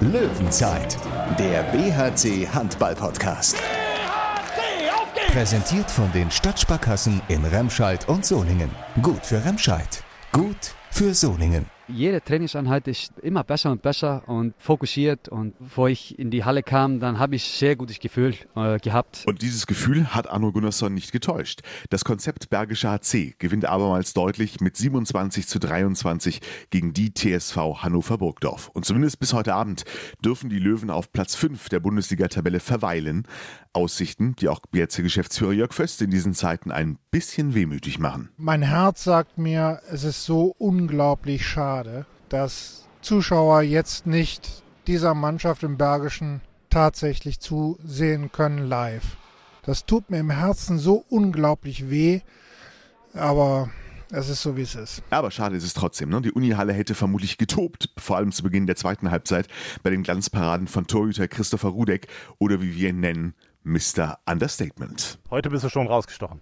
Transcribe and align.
Löwenzeit, 0.00 0.96
der 1.38 1.62
BHC 1.64 2.48
Handball 2.48 2.94
Podcast. 2.94 3.54
BHC, 3.54 4.90
auf 4.90 5.12
geht's! 5.12 5.30
Präsentiert 5.30 5.90
von 5.90 6.10
den 6.12 6.30
Stadtsparkassen 6.30 7.20
in 7.28 7.44
Remscheid 7.44 8.08
und 8.08 8.24
Solingen. 8.24 8.70
Gut 9.02 9.26
für 9.26 9.44
Remscheid, 9.44 10.02
gut 10.32 10.74
für 10.90 11.12
Solingen 11.12 11.66
jede 11.94 12.22
Trainingseinheit 12.22 12.88
ist 12.88 13.12
immer 13.20 13.44
besser 13.44 13.70
und 13.70 13.82
besser 13.82 14.22
und 14.26 14.54
fokussiert. 14.58 15.28
Und 15.28 15.58
bevor 15.58 15.88
ich 15.88 16.18
in 16.18 16.30
die 16.30 16.44
Halle 16.44 16.62
kam, 16.62 17.00
dann 17.00 17.18
habe 17.18 17.36
ich 17.36 17.44
sehr 17.44 17.76
gutes 17.76 17.98
Gefühl 17.98 18.34
äh, 18.56 18.78
gehabt. 18.78 19.24
Und 19.26 19.42
dieses 19.42 19.66
Gefühl 19.66 20.14
hat 20.14 20.28
Arno 20.28 20.52
Gunnarsson 20.52 20.94
nicht 20.94 21.12
getäuscht. 21.12 21.60
Das 21.90 22.04
Konzept 22.04 22.50
Bergischer 22.50 22.90
HC 22.90 23.34
gewinnt 23.38 23.64
abermals 23.64 24.12
deutlich 24.12 24.60
mit 24.60 24.76
27 24.76 25.46
zu 25.46 25.58
23 25.58 26.40
gegen 26.70 26.92
die 26.92 27.12
TSV 27.12 27.56
Hannover 27.82 28.18
Burgdorf. 28.18 28.70
Und 28.72 28.84
zumindest 28.84 29.18
bis 29.18 29.32
heute 29.32 29.54
Abend 29.54 29.84
dürfen 30.24 30.50
die 30.50 30.58
Löwen 30.58 30.90
auf 30.90 31.12
Platz 31.12 31.34
5 31.34 31.68
der 31.68 31.80
Bundesliga-Tabelle 31.80 32.60
verweilen. 32.60 33.26
Aussichten, 33.72 34.34
die 34.36 34.48
auch 34.48 34.60
BRC-Geschäftsführer 34.72 35.52
Jörg 35.52 35.72
Föst 35.72 36.02
in 36.02 36.10
diesen 36.10 36.34
Zeiten 36.34 36.72
ein 36.72 36.98
bisschen 37.10 37.54
wehmütig 37.54 37.98
machen. 38.00 38.30
Mein 38.36 38.62
Herz 38.62 39.04
sagt 39.04 39.38
mir, 39.38 39.80
es 39.90 40.02
ist 40.02 40.24
so 40.24 40.54
unglaublich 40.58 41.46
schade 41.46 41.79
schade, 41.80 42.04
dass 42.28 42.84
Zuschauer 43.00 43.62
jetzt 43.62 44.06
nicht 44.06 44.62
dieser 44.86 45.14
Mannschaft 45.14 45.62
im 45.62 45.78
Bergischen 45.78 46.42
tatsächlich 46.68 47.40
zusehen 47.40 48.30
können 48.32 48.68
live. 48.68 49.16
Das 49.62 49.86
tut 49.86 50.10
mir 50.10 50.18
im 50.18 50.30
Herzen 50.30 50.78
so 50.78 51.04
unglaublich 51.08 51.88
weh, 51.88 52.20
aber 53.14 53.70
es 54.10 54.28
ist 54.28 54.42
so, 54.42 54.56
wie 54.56 54.62
es 54.62 54.74
ist. 54.74 55.02
Aber 55.10 55.30
schade 55.30 55.56
ist 55.56 55.64
es 55.64 55.72
trotzdem. 55.72 56.10
Ne? 56.10 56.20
Die 56.20 56.32
Unihalle 56.32 56.72
hätte 56.74 56.94
vermutlich 56.94 57.38
getobt, 57.38 57.88
vor 57.96 58.16
allem 58.16 58.32
zu 58.32 58.42
Beginn 58.42 58.66
der 58.66 58.76
zweiten 58.76 59.10
Halbzeit 59.10 59.48
bei 59.82 59.90
den 59.90 60.02
Glanzparaden 60.02 60.66
von 60.66 60.86
Torhüter 60.86 61.28
Christopher 61.28 61.68
Rudek 61.68 62.08
oder 62.38 62.60
wie 62.60 62.74
wir 62.76 62.90
ihn 62.90 63.00
nennen, 63.00 63.34
Mr. 63.62 64.18
Understatement. 64.26 65.18
Heute 65.30 65.48
bist 65.50 65.64
du 65.64 65.68
schon 65.68 65.86
rausgestochen. 65.86 66.40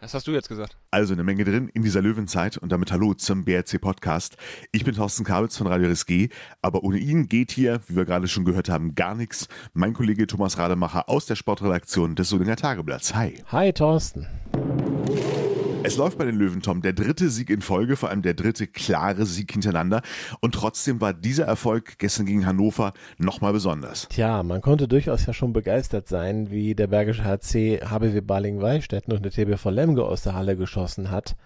Das 0.00 0.14
hast 0.14 0.28
du 0.28 0.30
jetzt 0.30 0.48
gesagt. 0.48 0.76
Also 0.92 1.12
eine 1.12 1.24
Menge 1.24 1.44
drin 1.44 1.68
in 1.74 1.82
dieser 1.82 2.00
Löwenzeit 2.00 2.56
und 2.56 2.70
damit 2.70 2.92
Hallo 2.92 3.14
zum 3.14 3.44
BRC 3.44 3.80
Podcast. 3.80 4.36
Ich 4.70 4.84
bin 4.84 4.94
Thorsten 4.94 5.24
Kabels 5.24 5.56
von 5.56 5.66
Radio 5.66 5.88
RSG, 5.88 6.28
aber 6.62 6.84
ohne 6.84 6.98
ihn 6.98 7.26
geht 7.26 7.50
hier, 7.50 7.80
wie 7.88 7.96
wir 7.96 8.04
gerade 8.04 8.28
schon 8.28 8.44
gehört 8.44 8.68
haben, 8.68 8.94
gar 8.94 9.16
nichts. 9.16 9.48
Mein 9.72 9.94
Kollege 9.94 10.28
Thomas 10.28 10.56
Rademacher 10.56 11.08
aus 11.08 11.26
der 11.26 11.34
Sportredaktion 11.34 12.14
des 12.14 12.28
Solinger 12.28 12.56
Tageblatts. 12.56 13.14
Hi. 13.16 13.42
Hi 13.50 13.72
Thorsten. 13.72 14.28
Es 15.84 15.96
läuft 15.96 16.18
bei 16.18 16.24
den 16.24 16.34
Löwen, 16.34 16.60
Tom, 16.60 16.82
der 16.82 16.92
dritte 16.92 17.30
Sieg 17.30 17.50
in 17.50 17.62
Folge, 17.62 17.96
vor 17.96 18.10
allem 18.10 18.22
der 18.22 18.34
dritte 18.34 18.66
klare 18.66 19.24
Sieg 19.26 19.52
hintereinander. 19.52 20.02
Und 20.40 20.54
trotzdem 20.54 21.00
war 21.00 21.14
dieser 21.14 21.44
Erfolg 21.44 21.98
gestern 21.98 22.26
gegen 22.26 22.46
Hannover 22.46 22.92
nochmal 23.18 23.52
besonders. 23.52 24.08
Tja, 24.08 24.42
man 24.42 24.60
konnte 24.60 24.88
durchaus 24.88 25.24
ja 25.26 25.32
schon 25.32 25.52
begeistert 25.52 26.08
sein, 26.08 26.50
wie 26.50 26.74
der 26.74 26.88
Bergische 26.88 27.24
HC 27.24 27.80
HBW 27.84 28.20
Baling-Weichstätten 28.20 29.12
und 29.12 29.24
der 29.24 29.32
TBV 29.32 29.70
Lemgo 29.70 30.04
aus 30.04 30.22
der 30.22 30.34
Halle 30.34 30.56
geschossen 30.56 31.10
hat. 31.10 31.36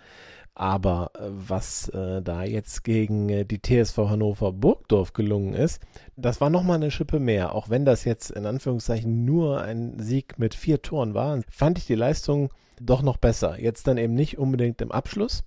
Aber 0.55 1.11
äh, 1.14 1.24
was 1.28 1.89
äh, 1.91 2.22
da 2.22 2.42
jetzt 2.42 2.84
gegen 2.84 3.28
äh, 3.28 3.44
die 3.44 3.61
TSV 3.61 3.98
Hannover 3.98 4.52
Burgdorf 4.52 5.12
gelungen 5.12 5.55
ist, 5.55 5.80
das 6.17 6.41
war 6.41 6.50
nochmal 6.50 6.77
eine 6.77 6.91
Schippe 6.91 7.20
mehr. 7.20 7.55
Auch 7.55 7.70
wenn 7.70 7.84
das 7.84 8.05
jetzt 8.05 8.30
in 8.30 8.46
Anführungszeichen 8.46 9.24
nur 9.24 9.62
ein 9.62 9.98
Sieg 9.98 10.39
mit 10.39 10.55
vier 10.55 10.83
Toren 10.83 11.14
war, 11.14 11.41
fand 11.48 11.78
ich 11.78 11.86
die 11.86 11.94
Leistung 11.94 12.50
doch 12.86 13.02
noch 13.02 13.16
besser. 13.16 13.61
Jetzt 13.61 13.86
dann 13.86 13.98
eben 13.98 14.14
nicht 14.14 14.38
unbedingt 14.38 14.80
im 14.80 14.92
Abschluss, 14.92 15.44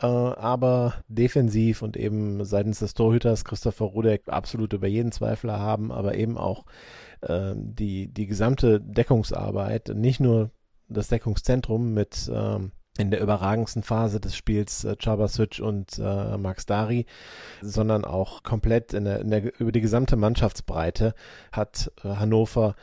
äh, 0.00 0.06
aber 0.06 0.94
defensiv 1.08 1.82
und 1.82 1.96
eben 1.96 2.44
seitens 2.44 2.80
des 2.80 2.94
Torhüters 2.94 3.44
Christopher 3.44 3.86
Rudek 3.86 4.28
absolut 4.28 4.72
über 4.72 4.86
jeden 4.86 5.12
Zweifler 5.12 5.58
haben, 5.58 5.92
aber 5.92 6.16
eben 6.16 6.36
auch 6.36 6.64
äh, 7.22 7.54
die, 7.56 8.08
die 8.08 8.26
gesamte 8.26 8.80
Deckungsarbeit, 8.80 9.88
nicht 9.94 10.20
nur 10.20 10.50
das 10.88 11.08
Deckungszentrum 11.08 11.94
mit 11.94 12.28
äh, 12.28 12.58
in 12.98 13.10
der 13.10 13.20
überragendsten 13.20 13.82
Phase 13.82 14.20
des 14.20 14.36
Spiels 14.36 14.84
äh, 14.84 14.96
Chabasic 14.96 15.60
und 15.60 15.98
äh, 15.98 16.36
Max 16.38 16.66
Dari, 16.66 17.06
sondern 17.60 18.04
auch 18.04 18.42
komplett 18.42 18.94
in 18.94 19.04
der, 19.04 19.20
in 19.20 19.30
der, 19.30 19.60
über 19.60 19.72
die 19.72 19.80
gesamte 19.80 20.16
Mannschaftsbreite 20.16 21.14
hat 21.52 21.92
äh, 22.04 22.08
Hannover 22.08 22.74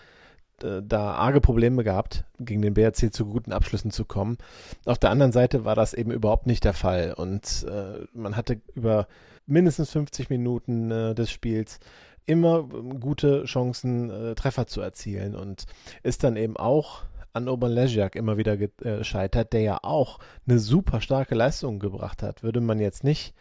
da 0.60 1.14
arge 1.14 1.42
Probleme 1.42 1.84
gehabt, 1.84 2.26
gegen 2.40 2.62
den 2.62 2.74
BRC 2.74 3.14
zu 3.14 3.26
guten 3.26 3.52
Abschlüssen 3.52 3.92
zu 3.92 4.06
kommen. 4.06 4.38
Auf 4.86 4.98
der 4.98 5.10
anderen 5.10 5.32
Seite 5.32 5.66
war 5.66 5.76
das 5.76 5.94
eben 5.94 6.12
überhaupt 6.12 6.48
nicht 6.48 6.64
der 6.64 6.74
Fall 6.74 7.14
und 7.14 7.66
äh, 7.70 8.06
man 8.14 8.36
hatte 8.36 8.62
über 8.74 9.08
mindestens 9.46 9.92
50 9.92 10.30
Minuten 10.30 10.92
äh, 10.92 11.16
des 11.16 11.32
Spiels 11.32 11.80
immer 12.26 12.68
ähm, 12.74 13.00
gute 13.00 13.44
Chancen, 13.46 14.10
äh, 14.10 14.36
Treffer 14.36 14.68
zu 14.68 14.82
erzielen 14.82 15.36
und 15.36 15.66
ist 16.04 16.24
dann 16.24 16.36
eben 16.36 16.58
auch 16.58 17.04
an 17.34 17.50
Oberlezjak 17.50 18.16
immer 18.16 18.38
wieder 18.38 18.54
äh, 18.60 18.70
gescheitert, 18.80 19.54
der 19.54 19.62
ja 19.62 19.80
auch 19.82 20.20
eine 20.48 20.60
super 20.60 21.02
starke 21.02 21.36
Leistung 21.36 21.80
gebracht 21.80 22.24
hat. 22.24 22.44
Würde 22.44 22.62
man 22.62 22.80
jetzt 22.80 23.04
nicht 23.04 23.34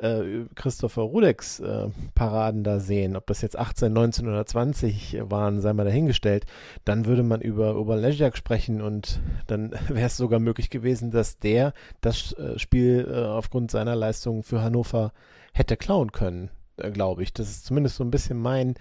äh, 0.00 0.46
Christopher 0.54 1.02
Rudeks 1.02 1.60
äh, 1.60 1.88
Paraden 2.14 2.64
da 2.64 2.80
sehen, 2.80 3.16
ob 3.16 3.26
das 3.26 3.42
jetzt 3.42 3.58
18, 3.58 3.92
19 3.92 4.28
oder 4.28 4.46
20 4.46 5.18
waren, 5.24 5.60
sei 5.60 5.72
mal 5.72 5.84
dahingestellt, 5.84 6.46
dann 6.84 7.06
würde 7.06 7.22
man 7.22 7.40
über 7.40 7.76
Oberlezjak 7.76 8.36
sprechen 8.36 8.80
und 8.80 9.20
dann 9.46 9.72
wäre 9.88 10.06
es 10.06 10.16
sogar 10.16 10.40
möglich 10.40 10.70
gewesen, 10.70 11.10
dass 11.10 11.38
der 11.38 11.72
das 12.00 12.32
äh, 12.32 12.58
Spiel 12.58 13.08
äh, 13.10 13.24
aufgrund 13.24 13.70
seiner 13.70 13.96
Leistung 13.96 14.42
für 14.42 14.62
Hannover 14.62 15.12
hätte 15.52 15.76
klauen 15.76 16.12
können, 16.12 16.50
äh, 16.76 16.90
glaube 16.90 17.22
ich. 17.22 17.32
Das 17.32 17.48
ist 17.48 17.66
zumindest 17.66 17.96
so 17.96 18.04
ein 18.04 18.10
bisschen 18.10 18.38
mein 18.38 18.74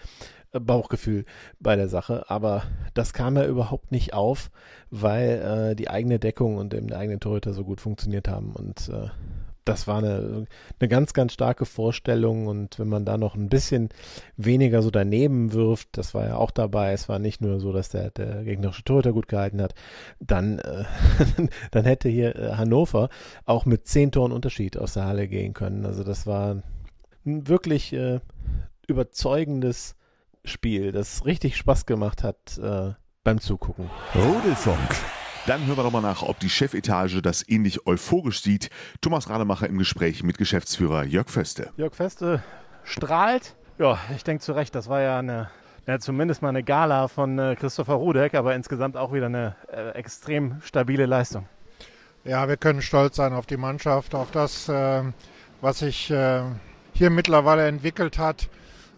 äh, 0.51 0.59
Bauchgefühl 0.59 1.25
bei 1.59 1.75
der 1.75 1.89
Sache, 1.89 2.29
aber 2.29 2.63
das 2.93 3.13
kam 3.13 3.35
ja 3.35 3.45
überhaupt 3.45 3.91
nicht 3.91 4.13
auf, 4.13 4.51
weil 4.89 5.71
äh, 5.71 5.75
die 5.75 5.89
eigene 5.89 6.19
Deckung 6.19 6.57
und 6.57 6.73
eben 6.73 6.87
der 6.87 6.99
eigene 6.99 7.19
Torhüter 7.19 7.53
so 7.53 7.65
gut 7.65 7.81
funktioniert 7.81 8.27
haben 8.27 8.53
und 8.53 8.89
äh, 8.89 9.09
das 9.65 9.87
war 9.87 9.99
eine, 9.99 10.45
eine 10.79 10.89
ganz, 10.89 11.13
ganz 11.13 11.33
starke 11.33 11.65
Vorstellung 11.65 12.47
und 12.47 12.79
wenn 12.79 12.89
man 12.89 13.05
da 13.05 13.17
noch 13.17 13.35
ein 13.35 13.49
bisschen 13.49 13.89
weniger 14.37 14.81
so 14.81 14.89
daneben 14.89 15.53
wirft, 15.53 15.89
das 15.91 16.13
war 16.13 16.25
ja 16.25 16.35
auch 16.37 16.51
dabei, 16.51 16.93
es 16.93 17.09
war 17.09 17.19
nicht 17.19 17.41
nur 17.41 17.59
so, 17.59 17.71
dass 17.71 17.89
der, 17.89 18.11
der 18.11 18.43
gegnerische 18.43 18.83
Torhüter 18.83 19.13
gut 19.13 19.27
gehalten 19.27 19.61
hat, 19.61 19.75
dann, 20.19 20.59
äh, 20.59 20.85
dann 21.71 21.85
hätte 21.85 22.09
hier 22.09 22.35
äh, 22.35 22.53
Hannover 22.53 23.09
auch 23.45 23.65
mit 23.65 23.87
zehn 23.87 24.11
Toren 24.11 24.31
Unterschied 24.31 24.77
aus 24.77 24.93
der 24.93 25.05
Halle 25.05 25.27
gehen 25.27 25.53
können. 25.53 25.85
Also 25.85 26.03
das 26.03 26.25
war 26.25 26.61
ein 27.25 27.47
wirklich 27.47 27.93
äh, 27.93 28.19
überzeugendes 28.87 29.95
Spiel, 30.45 30.91
das 30.91 31.25
richtig 31.25 31.57
Spaß 31.57 31.85
gemacht 31.85 32.23
hat 32.23 32.57
äh, 32.57 32.93
beim 33.23 33.39
Zugucken. 33.39 33.89
Rudelfunk. 34.15 35.18
Dann 35.45 35.65
hören 35.65 35.77
wir 35.77 35.83
doch 35.83 35.91
mal 35.91 36.01
nach, 36.01 36.21
ob 36.21 36.39
die 36.39 36.49
Chefetage 36.49 37.21
das 37.21 37.47
ähnlich 37.47 37.87
euphorisch 37.87 38.41
sieht. 38.41 38.69
Thomas 39.01 39.29
Rademacher 39.29 39.67
im 39.67 39.77
Gespräch 39.77 40.21
mit 40.21 40.37
Geschäftsführer 40.37 41.03
Jörg 41.03 41.29
Feste. 41.29 41.71
Jörg 41.77 41.95
Feste 41.95 42.43
strahlt. 42.83 43.55
Ja, 43.79 43.97
ich 44.15 44.23
denke 44.23 44.43
zu 44.43 44.53
Recht, 44.53 44.75
das 44.75 44.89
war 44.89 45.01
ja 45.01 45.19
eine, 45.19 45.49
ja, 45.87 45.99
zumindest 45.99 46.41
mal 46.41 46.49
eine 46.49 46.63
Gala 46.63 47.07
von 47.07 47.39
äh, 47.39 47.55
Christopher 47.55 47.93
Rudek, 47.93 48.35
aber 48.35 48.53
insgesamt 48.53 48.97
auch 48.97 49.13
wieder 49.13 49.27
eine 49.27 49.55
äh, 49.71 49.91
extrem 49.91 50.61
stabile 50.61 51.05
Leistung. 51.05 51.47
Ja, 52.25 52.47
wir 52.47 52.57
können 52.57 52.81
stolz 52.81 53.15
sein 53.15 53.33
auf 53.33 53.45
die 53.45 53.57
Mannschaft, 53.57 54.13
auf 54.13 54.29
das, 54.31 54.67
äh, 54.69 55.03
was 55.61 55.79
sich 55.79 56.11
äh, 56.11 56.43
hier 56.93 57.09
mittlerweile 57.09 57.67
entwickelt 57.67 58.17
hat. 58.17 58.49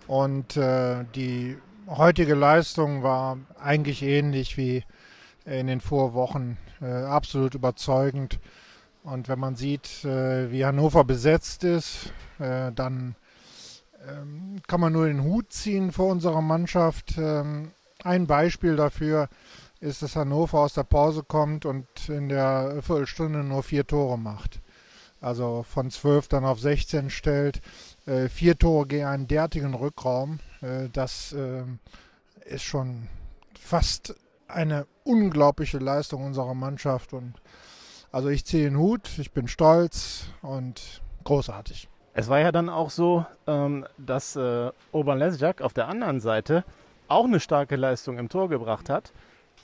Und 0.08 0.58
äh, 0.58 1.06
die 1.16 1.58
heutige 1.88 2.34
Leistung 2.34 3.04
war 3.04 3.38
eigentlich 3.62 4.02
ähnlich 4.02 4.58
wie 4.58 4.84
in 5.46 5.68
den 5.68 5.82
Vorwochen 5.82 6.58
äh, 6.82 6.86
absolut 6.86 7.56
überzeugend. 7.56 8.40
Und 9.04 9.28
wenn 9.28 9.40
man 9.40 9.56
sieht, 9.56 10.06
äh, 10.06 10.52
wie 10.52 10.66
Hannover 10.66 11.04
besetzt 11.04 11.64
ist, 11.64 12.14
äh, 12.40 12.72
dann 12.72 13.16
ähm, 14.08 14.62
kann 14.68 14.80
man 14.80 14.94
nur 14.94 15.08
den 15.08 15.24
Hut 15.24 15.52
ziehen 15.52 15.92
vor 15.92 16.12
unserer 16.12 16.42
Mannschaft. 16.42 17.18
Ähm, 17.18 17.72
ein 18.04 18.28
Beispiel 18.28 18.76
dafür 18.76 19.30
ist, 19.80 20.04
dass 20.04 20.16
Hannover 20.16 20.60
aus 20.60 20.74
der 20.74 20.84
Pause 20.84 21.24
kommt 21.24 21.66
und 21.66 21.88
in 22.08 22.30
der 22.30 22.82
Viertelstunde 22.84 23.44
nur 23.44 23.64
vier 23.64 23.86
Tore 23.86 24.18
macht. 24.18 24.60
Also 25.20 25.64
von 25.64 25.90
zwölf 25.90 26.28
dann 26.28 26.46
auf 26.46 26.60
16 26.60 27.10
stellt. 27.12 27.62
Vier 28.30 28.58
Tore 28.58 28.88
gegen 28.88 29.06
einen 29.06 29.28
derartigen 29.28 29.76
Rückraum. 29.76 30.40
Das 30.94 31.32
ähm, 31.34 31.78
ist 32.46 32.64
schon 32.64 33.08
fast 33.60 34.16
eine 34.54 34.88
unglaubliche 35.04 35.78
Leistung 35.78 36.26
unserer 36.26 36.54
Mannschaft 36.54 37.14
und 37.14 37.34
also 38.12 38.30
ich 38.30 38.46
ziehe 38.46 38.66
den 38.66 38.78
Hut, 38.78 39.18
ich 39.18 39.32
bin 39.32 39.48
stolz 39.48 40.26
und 40.42 41.02
großartig. 41.24 41.88
Es 42.14 42.28
war 42.28 42.40
ja 42.40 42.52
dann 42.52 42.70
auch 42.70 42.90
so, 42.90 43.26
ähm, 43.48 43.86
dass 43.98 44.36
äh, 44.36 44.70
Oberlesjak 44.92 45.62
auf 45.62 45.74
der 45.74 45.88
anderen 45.88 46.20
Seite 46.20 46.66
auch 47.08 47.26
eine 47.26 47.40
starke 47.40 47.78
Leistung 47.78 48.18
im 48.18 48.28
Tor 48.28 48.50
gebracht 48.50 48.90
hat. 48.90 49.14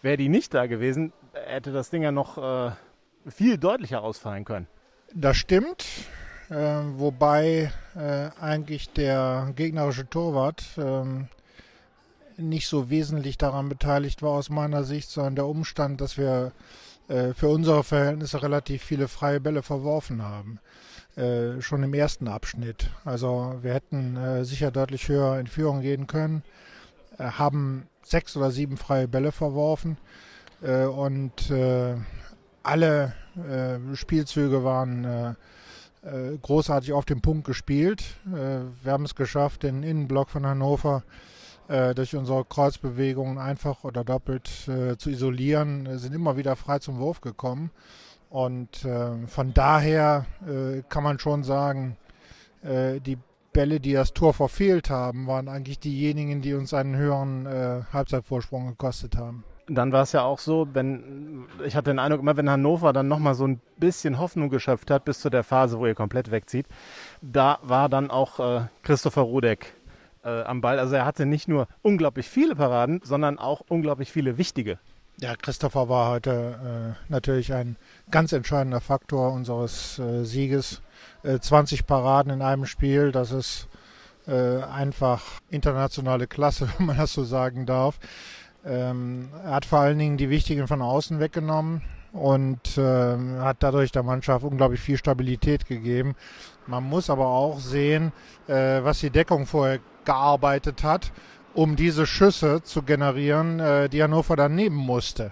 Wäre 0.01 0.17
die 0.17 0.29
nicht 0.29 0.53
da 0.53 0.67
gewesen, 0.67 1.11
hätte 1.33 1.71
das 1.71 1.89
Ding 1.89 2.03
ja 2.03 2.11
noch 2.11 2.37
äh, 2.37 2.71
viel 3.29 3.57
deutlicher 3.57 4.01
ausfallen 4.01 4.45
können. 4.45 4.67
Das 5.13 5.37
stimmt. 5.37 5.85
äh, 6.49 6.55
wobei 6.55 7.71
äh, 7.95 8.29
eigentlich 8.39 8.91
der 8.91 9.51
gegnerische 9.55 10.09
Torwart 10.09 10.63
ähm, 10.77 11.27
nicht 12.37 12.67
so 12.67 12.89
wesentlich 12.89 13.37
daran 13.37 13.69
beteiligt 13.69 14.21
war 14.21 14.31
aus 14.31 14.49
meiner 14.49 14.83
Sicht, 14.83 15.09
sondern 15.09 15.35
der 15.35 15.47
Umstand, 15.47 16.01
dass 16.01 16.17
wir 16.17 16.51
äh, 17.07 17.33
für 17.33 17.47
unsere 17.47 17.83
Verhältnisse 17.83 18.41
relativ 18.41 18.83
viele 18.83 19.07
freie 19.07 19.39
Bälle 19.39 19.63
verworfen 19.63 20.21
haben. 20.21 20.59
Äh, 21.15 21.61
schon 21.61 21.83
im 21.83 21.93
ersten 21.93 22.27
Abschnitt. 22.27 22.89
Also 23.05 23.55
wir 23.61 23.73
hätten 23.73 24.17
äh, 24.17 24.45
sicher 24.45 24.71
deutlich 24.71 25.07
höher 25.07 25.39
in 25.39 25.47
Führung 25.47 25.81
gehen 25.81 26.07
können, 26.07 26.43
haben 27.17 27.87
sechs 28.03 28.37
oder 28.37 28.51
sieben 28.51 28.77
freie 28.77 29.07
Bälle 29.07 29.31
verworfen 29.31 29.97
und 30.61 31.51
alle 32.61 33.13
Spielzüge 33.93 34.63
waren 34.63 35.35
großartig 36.43 36.93
auf 36.93 37.05
den 37.05 37.21
Punkt 37.21 37.45
gespielt. 37.47 38.03
wir 38.23 38.91
haben 38.91 39.05
es 39.05 39.15
geschafft, 39.15 39.63
den 39.63 39.81
Innenblock 39.81 40.29
von 40.29 40.45
Hannover 40.45 41.03
durch 41.67 42.15
unsere 42.15 42.45
Kreuzbewegungen 42.45 43.37
einfach 43.37 43.83
oder 43.83 44.05
doppelt 44.05 44.47
zu 44.47 45.09
isolieren, 45.09 45.99
sind 45.99 46.15
immer 46.15 46.37
wieder 46.37 46.55
frei 46.55 46.79
zum 46.79 46.99
Wurf 46.99 47.19
gekommen. 47.19 47.71
Und 48.29 48.83
äh, 48.83 49.27
von 49.27 49.53
daher 49.53 50.25
äh, 50.45 50.83
kann 50.89 51.03
man 51.03 51.19
schon 51.19 51.43
sagen, 51.43 51.97
äh, 52.63 52.99
die 52.99 53.17
Bälle, 53.53 53.79
die 53.79 53.93
das 53.93 54.13
Tor 54.13 54.33
verfehlt 54.33 54.89
haben, 54.89 55.27
waren 55.27 55.47
eigentlich 55.47 55.79
diejenigen, 55.79 56.41
die 56.41 56.53
uns 56.53 56.73
einen 56.73 56.95
höheren 56.95 57.45
äh, 57.45 57.81
Halbzeitvorsprung 57.93 58.67
gekostet 58.67 59.17
haben. 59.17 59.43
Dann 59.69 59.91
war 59.91 60.03
es 60.03 60.13
ja 60.13 60.23
auch 60.23 60.39
so, 60.39 60.67
wenn 60.73 61.45
ich 61.65 61.75
hatte 61.75 61.89
den 61.89 61.99
Eindruck, 61.99 62.21
immer 62.21 62.37
wenn 62.37 62.49
Hannover 62.49 62.93
dann 62.93 63.07
nochmal 63.09 63.35
so 63.35 63.45
ein 63.45 63.59
bisschen 63.77 64.17
Hoffnung 64.17 64.49
geschöpft 64.49 64.91
hat, 64.91 65.03
bis 65.03 65.19
zu 65.19 65.29
der 65.29 65.43
Phase, 65.43 65.77
wo 65.79 65.85
ihr 65.85 65.95
komplett 65.95 66.31
wegzieht, 66.31 66.67
da 67.21 67.59
war 67.63 67.89
dann 67.89 68.09
auch 68.09 68.39
äh, 68.39 68.67
Christopher 68.83 69.23
Rudek 69.23 69.73
äh, 70.27 70.43
am 70.43 70.61
Ball. 70.61 70.79
Also 70.79 70.95
er 70.95 71.05
hatte 71.05 71.25
nicht 71.25 71.47
nur 71.47 71.67
unglaublich 71.81 72.27
viele 72.27 72.55
Paraden, 72.55 73.01
sondern 73.03 73.39
auch 73.39 73.61
unglaublich 73.69 74.11
viele 74.11 74.37
wichtige. 74.37 74.77
Ja, 75.19 75.35
Christopher 75.35 75.89
war 75.89 76.11
heute 76.11 76.95
äh, 77.09 77.11
natürlich 77.11 77.53
ein 77.53 77.75
ganz 78.11 78.33
entscheidender 78.33 78.81
Faktor 78.81 79.31
unseres 79.31 79.97
äh, 79.97 80.23
Sieges. 80.23 80.81
Äh, 81.23 81.39
20 81.39 81.87
Paraden 81.87 82.31
in 82.31 82.41
einem 82.43 82.65
Spiel, 82.65 83.11
das 83.11 83.31
ist 83.31 83.67
äh, 84.27 84.61
einfach 84.61 85.23
internationale 85.49 86.27
Klasse, 86.27 86.69
wenn 86.77 86.87
man 86.87 86.97
das 86.97 87.13
so 87.13 87.23
sagen 87.23 87.65
darf. 87.65 87.99
Ähm, 88.63 89.29
er 89.43 89.55
hat 89.55 89.65
vor 89.65 89.79
allen 89.79 89.97
Dingen 89.97 90.17
die 90.17 90.29
wichtigen 90.29 90.67
von 90.67 90.81
außen 90.81 91.19
weggenommen 91.19 91.81
und 92.17 92.77
äh, 92.77 93.17
hat 93.39 93.57
dadurch 93.59 93.91
der 93.91 94.03
Mannschaft 94.03 94.43
unglaublich 94.43 94.79
viel 94.79 94.97
Stabilität 94.97 95.65
gegeben. 95.65 96.15
Man 96.65 96.83
muss 96.83 97.09
aber 97.09 97.27
auch 97.27 97.59
sehen, 97.59 98.11
äh, 98.47 98.83
was 98.83 98.99
die 98.99 99.09
Deckung 99.09 99.45
vorher 99.45 99.79
gearbeitet 100.05 100.83
hat 100.83 101.11
um 101.57 101.75
diese 101.75 102.05
Schüsse 102.05 102.61
zu 102.61 102.83
generieren, 102.83 103.59
äh, 103.59 103.89
die 103.89 104.03
Hannover 104.03 104.35
dann 104.35 104.53
nehmen 104.53 104.75
musste. 104.75 105.31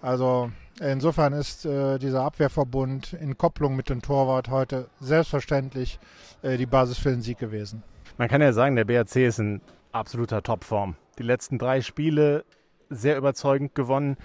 Also 0.00 0.50
insofern 0.80 1.34
ist 1.34 1.66
äh, 1.66 1.98
dieser 1.98 2.22
Abwehrverbund 2.22 3.12
in 3.12 3.36
Kopplung 3.36 3.76
mit 3.76 3.90
dem 3.90 4.00
Torwart 4.00 4.48
heute 4.48 4.88
selbstverständlich 4.98 6.00
äh, 6.40 6.56
die 6.56 6.64
Basis 6.64 6.96
für 6.96 7.10
den 7.10 7.20
Sieg 7.20 7.36
gewesen. 7.36 7.82
Man 8.16 8.28
kann 8.28 8.40
ja 8.40 8.54
sagen, 8.54 8.76
der 8.76 8.86
BRC 8.86 9.16
ist 9.16 9.40
in 9.40 9.60
absoluter 9.92 10.42
Topform. 10.42 10.96
Die 11.18 11.22
letzten 11.22 11.58
drei 11.58 11.82
Spiele 11.82 12.46
sehr 12.88 13.18
überzeugend 13.18 13.74
gewonnen. 13.74 14.16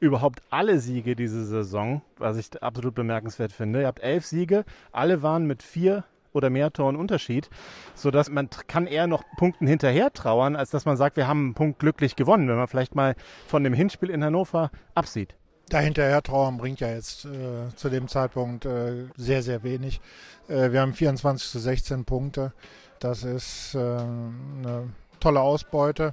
Überhaupt 0.00 0.40
alle 0.48 0.80
Siege 0.80 1.14
diese 1.14 1.44
Saison, 1.44 2.00
was 2.16 2.38
ich 2.38 2.62
absolut 2.62 2.94
bemerkenswert 2.94 3.52
finde. 3.52 3.82
Ihr 3.82 3.86
habt 3.86 4.02
elf 4.02 4.24
Siege, 4.24 4.64
alle 4.92 5.22
waren 5.22 5.46
mit 5.46 5.62
vier 5.62 6.04
oder 6.32 6.48
mehr 6.48 6.72
Toren 6.72 6.96
Unterschied, 6.96 7.50
sodass 7.94 8.30
man 8.30 8.48
kann 8.66 8.86
eher 8.86 9.06
noch 9.06 9.24
Punkten 9.36 9.66
hinterher 9.66 10.12
trauern, 10.12 10.56
als 10.56 10.70
dass 10.70 10.86
man 10.86 10.96
sagt, 10.96 11.16
wir 11.16 11.28
haben 11.28 11.46
einen 11.46 11.54
Punkt 11.54 11.78
glücklich 11.80 12.16
gewonnen, 12.16 12.48
wenn 12.48 12.56
man 12.56 12.68
vielleicht 12.68 12.94
mal 12.94 13.14
von 13.46 13.62
dem 13.62 13.74
Hinspiel 13.74 14.10
in 14.10 14.24
Hannover 14.24 14.70
absieht. 14.94 15.34
Dahinterher 15.68 16.22
trauern 16.22 16.56
bringt 16.56 16.80
ja 16.80 16.88
jetzt 16.88 17.26
äh, 17.26 17.74
zu 17.76 17.90
dem 17.90 18.08
Zeitpunkt 18.08 18.64
äh, 18.64 19.06
sehr, 19.16 19.42
sehr 19.42 19.62
wenig. 19.62 20.00
Äh, 20.48 20.72
wir 20.72 20.80
haben 20.80 20.94
24 20.94 21.48
zu 21.48 21.58
16 21.58 22.04
Punkte. 22.04 22.52
Das 22.98 23.22
ist 23.22 23.74
äh, 23.74 23.78
eine 23.78 24.88
tolle 25.20 25.40
Ausbeute. 25.40 26.12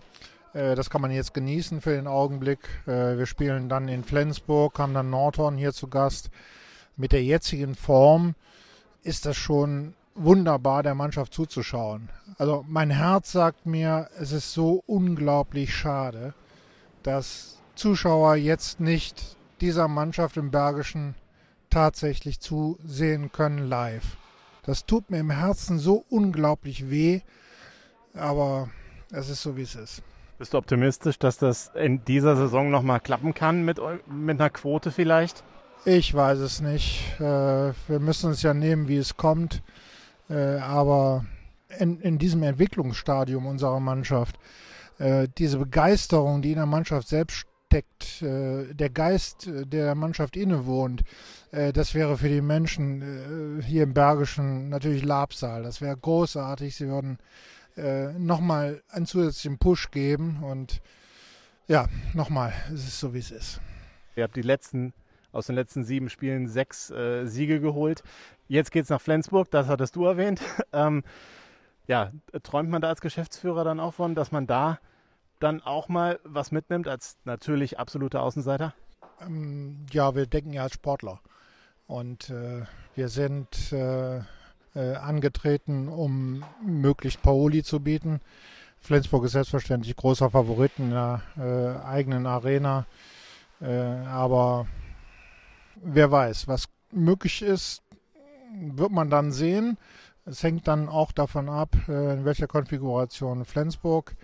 Äh, 0.58 0.76
das 0.76 0.90
kann 0.90 1.02
man 1.02 1.12
jetzt 1.12 1.34
genießen 1.34 1.82
für 1.82 1.92
den 1.92 2.08
Augenblick. 2.08 2.60
Äh, 2.88 3.18
wir 3.18 3.26
spielen 3.26 3.70
dann 3.70 3.88
in 3.88 4.04
Flensburg, 4.04 4.80
haben 4.80 4.94
dann 4.94 5.10
Nordhorn 5.10 5.58
hier 5.58 5.74
zu 5.74 5.88
Gast. 5.88 6.32
Mit 6.96 7.12
der 7.12 7.24
jetzigen 7.24 7.76
Form 7.76 8.34
ist 9.04 9.26
das 9.26 9.38
schon 9.38 9.94
wunderbar, 10.16 10.82
der 10.82 10.96
Mannschaft 10.96 11.34
zuzuschauen. 11.34 12.10
Also 12.40 12.66
mein 12.68 12.90
Herz 12.90 13.32
sagt 13.32 13.68
mir, 13.68 14.10
es 14.20 14.32
ist 14.32 14.52
so 14.52 14.84
unglaublich 14.88 15.76
schade, 15.76 16.34
dass 17.04 17.60
Zuschauer 17.76 18.36
jetzt 18.36 18.80
nicht 18.80 19.38
dieser 19.62 19.88
Mannschaft 19.88 20.38
im 20.38 20.50
Bergischen 20.50 21.14
tatsächlich 21.70 22.40
zusehen 22.40 23.32
können 23.32 23.70
live. 23.70 24.18
Das 24.64 24.88
tut 24.88 25.12
mir 25.12 25.20
im 25.20 25.30
Herzen 25.30 25.78
so 25.78 26.04
unglaublich 26.10 26.90
weh, 26.90 27.22
aber 28.16 28.70
es 29.12 29.30
ist 29.30 29.44
so, 29.44 29.56
wie 29.56 29.62
es 29.62 29.76
ist. 29.76 30.02
Bist 30.38 30.54
du 30.54 30.60
optimistisch, 30.60 31.18
dass 31.18 31.38
das 31.38 31.72
in 31.74 32.06
dieser 32.06 32.36
Saison 32.36 32.70
nochmal 32.70 33.00
klappen 33.00 33.34
kann 33.34 33.66
mit, 33.66 33.80
mit 34.08 34.40
einer 34.40 34.52
Quote 34.52 34.92
vielleicht? 34.92 35.44
Ich 35.84 36.14
weiß 36.14 36.40
es 36.40 36.62
nicht. 36.62 37.20
Äh, 37.20 37.24
wir 37.88 38.00
müssen 38.00 38.32
es 38.32 38.44
ja 38.44 38.54
nehmen, 38.54 38.88
wie 38.88 38.98
es 38.98 39.18
kommt. 39.18 39.64
Äh, 40.30 40.58
aber 40.58 41.26
in, 41.80 42.00
in 42.02 42.20
diesem 42.20 42.44
Entwicklungsstadium 42.44 43.48
unserer 43.48 43.80
Mannschaft, 43.80 44.38
äh, 45.00 45.28
diese 45.40 45.58
Begeisterung, 45.58 46.44
die 46.44 46.52
in 46.52 46.58
der 46.58 46.66
Mannschaft 46.68 47.08
selbst 47.08 47.48
steckt, 47.68 48.22
der 48.22 48.90
Geist, 48.90 49.46
der 49.46 49.66
der 49.66 49.94
Mannschaft 49.94 50.38
innewohnt, 50.38 51.04
das 51.52 51.94
wäre 51.94 52.18
für 52.18 52.30
die 52.30 52.40
Menschen 52.40 53.62
hier 53.62 53.84
im 53.84 53.94
Bergischen 53.94 54.70
natürlich 54.70 55.04
Labsal. 55.04 55.64
Das 55.64 55.82
wäre 55.82 55.98
großartig. 55.98 56.78
Sie 56.78 56.88
würden 56.88 57.18
nochmal 57.78 58.82
einen 58.90 59.06
zusätzlichen 59.06 59.60
Push 59.60 59.92
geben 59.92 60.44
und 60.44 60.82
ja, 61.68 61.88
nochmal, 62.14 62.54
es 62.74 62.88
ist 62.88 63.00
so, 63.00 63.14
wie 63.14 63.20
es 63.20 63.32
ist. 63.32 63.62
Ihr 64.16 64.24
habt 64.24 64.36
die 64.36 64.42
letzten 64.42 64.94
aus 65.32 65.48
den 65.48 65.56
letzten 65.56 65.84
sieben 65.84 66.10
Spielen 66.10 66.48
sechs 66.48 66.90
äh, 66.90 67.26
Siege 67.26 67.60
geholt. 67.60 68.04
Jetzt 68.48 68.72
geht 68.72 68.84
es 68.84 68.90
nach 68.90 69.02
Flensburg, 69.02 69.52
das 69.52 69.68
hattest 69.68 69.96
du 69.96 70.06
erwähnt. 70.06 70.42
ähm, 70.74 71.04
ja, 71.86 72.12
träumt 72.44 72.70
man 72.70 72.82
da 72.82 72.90
als 72.90 73.02
Geschäftsführer 73.02 73.64
dann 73.64 73.80
auch 73.80 73.94
von, 73.94 74.16
dass 74.16 74.32
man 74.32 74.48
da 74.48 74.80
dann 75.40 75.62
auch 75.62 75.90
mal 75.90 76.20
was 76.24 76.52
mitnimmt 76.52 76.88
als 76.88 77.18
natürlich 77.24 77.78
absoluter 77.80 78.24
Außenseiter? 78.24 78.74
Ähm, 79.22 79.86
ja, 79.92 80.16
wir 80.16 80.26
denken 80.26 80.54
ja 80.54 80.64
als 80.64 80.74
Sportler. 80.74 81.22
Und 81.86 82.30
äh, 82.30 82.64
wir 82.96 83.10
sind 83.10 83.72
äh, 83.72 84.22
äh, 84.78 84.94
angetreten, 84.96 85.90
um 85.90 86.44
möglichst 86.64 87.22
Paoli 87.24 87.64
zu 87.64 87.80
bieten. 87.80 88.22
Flensburg 88.80 89.26
ist 89.26 89.32
selbstverständlich 89.32 89.96
großer 89.96 90.30
Favorit 90.30 90.72
in 90.78 90.92
der 90.92 91.22
äh, 91.38 91.86
eigenen 91.86 92.28
Arena. 92.28 92.86
Äh, 93.60 93.72
aber 93.72 94.68
wer 95.76 96.12
weiß, 96.12 96.48
was 96.48 96.70
möglich 96.92 97.42
ist, 97.42 97.82
wird 98.54 98.92
man 98.92 99.10
dann 99.10 99.32
sehen. 99.32 99.78
Es 100.26 100.44
hängt 100.44 100.68
dann 100.68 100.90
auch 100.90 101.12
davon 101.12 101.50
ab, 101.50 101.76
äh, 101.88 102.14
in 102.14 102.26
welcher 102.26 102.48
Konfiguration 102.48 103.46
Flensburg 103.46 104.16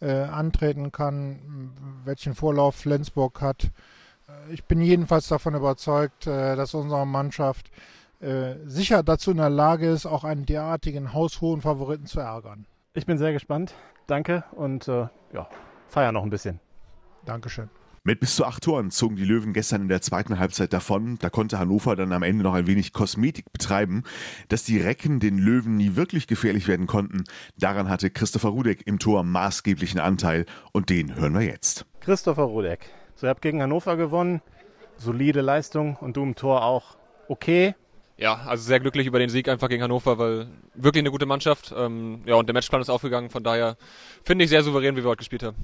äh, 0.00 0.12
antreten 0.12 0.92
kann, 0.92 1.72
welchen 2.04 2.34
Vorlauf 2.34 2.74
Flensburg 2.74 3.40
hat. 3.40 3.70
Ich 4.50 4.64
bin 4.64 4.80
jedenfalls 4.80 5.28
davon 5.28 5.54
überzeugt, 5.54 6.26
dass 6.26 6.74
unsere 6.74 7.06
Mannschaft 7.06 7.70
sicher 8.66 9.02
dazu 9.02 9.32
in 9.32 9.38
der 9.38 9.50
Lage 9.50 9.88
ist, 9.88 10.06
auch 10.06 10.24
einen 10.24 10.46
derartigen 10.46 11.12
haushohen 11.12 11.60
Favoriten 11.60 12.06
zu 12.06 12.20
ärgern. 12.20 12.66
Ich 12.94 13.06
bin 13.06 13.18
sehr 13.18 13.32
gespannt. 13.32 13.74
Danke 14.06 14.44
und 14.52 14.86
äh, 14.88 15.08
ja, 15.32 15.48
feier 15.88 16.12
noch 16.12 16.22
ein 16.22 16.30
bisschen. 16.30 16.60
Dankeschön. 17.24 17.70
Mit 18.04 18.18
bis 18.18 18.34
zu 18.34 18.44
acht 18.44 18.64
Toren 18.64 18.90
zogen 18.90 19.14
die 19.14 19.24
Löwen 19.24 19.52
gestern 19.52 19.82
in 19.82 19.88
der 19.88 20.02
zweiten 20.02 20.40
Halbzeit 20.40 20.72
davon. 20.72 21.18
Da 21.20 21.30
konnte 21.30 21.60
Hannover 21.60 21.94
dann 21.94 22.12
am 22.12 22.24
Ende 22.24 22.42
noch 22.42 22.54
ein 22.54 22.66
wenig 22.66 22.92
Kosmetik 22.92 23.52
betreiben. 23.52 24.02
Dass 24.48 24.64
die 24.64 24.78
Recken 24.78 25.20
den 25.20 25.38
Löwen 25.38 25.76
nie 25.76 25.94
wirklich 25.94 26.26
gefährlich 26.26 26.66
werden 26.66 26.88
konnten, 26.88 27.22
daran 27.56 27.88
hatte 27.88 28.10
Christopher 28.10 28.48
Rudek 28.48 28.84
im 28.86 28.98
Tor 28.98 29.22
maßgeblichen 29.22 30.00
Anteil. 30.00 30.46
Und 30.72 30.90
den 30.90 31.14
hören 31.14 31.32
wir 31.34 31.42
jetzt. 31.42 31.86
Christopher 32.00 32.42
Rudek. 32.42 32.90
So, 33.14 33.26
ihr 33.26 33.30
habt 33.30 33.42
gegen 33.42 33.62
Hannover 33.62 33.96
gewonnen. 33.96 34.42
Solide 34.96 35.40
Leistung 35.40 35.94
und 35.96 36.16
du 36.16 36.24
im 36.24 36.34
Tor 36.34 36.64
auch 36.64 36.96
okay. 37.28 37.76
Ja, 38.22 38.40
also 38.46 38.62
sehr 38.62 38.78
glücklich 38.78 39.08
über 39.08 39.18
den 39.18 39.30
Sieg 39.30 39.48
einfach 39.48 39.68
gegen 39.68 39.82
Hannover, 39.82 40.16
weil 40.16 40.46
wirklich 40.76 41.02
eine 41.02 41.10
gute 41.10 41.26
Mannschaft. 41.26 41.74
Ähm, 41.76 42.20
ja, 42.24 42.36
und 42.36 42.48
der 42.48 42.54
Matchplan 42.54 42.80
ist 42.80 42.88
aufgegangen. 42.88 43.30
Von 43.30 43.42
daher 43.42 43.76
finde 44.22 44.44
ich 44.44 44.50
sehr 44.50 44.62
souverän, 44.62 44.94
wie 44.94 45.02
wir 45.02 45.10
heute 45.10 45.18
gespielt 45.18 45.42
haben. 45.42 45.56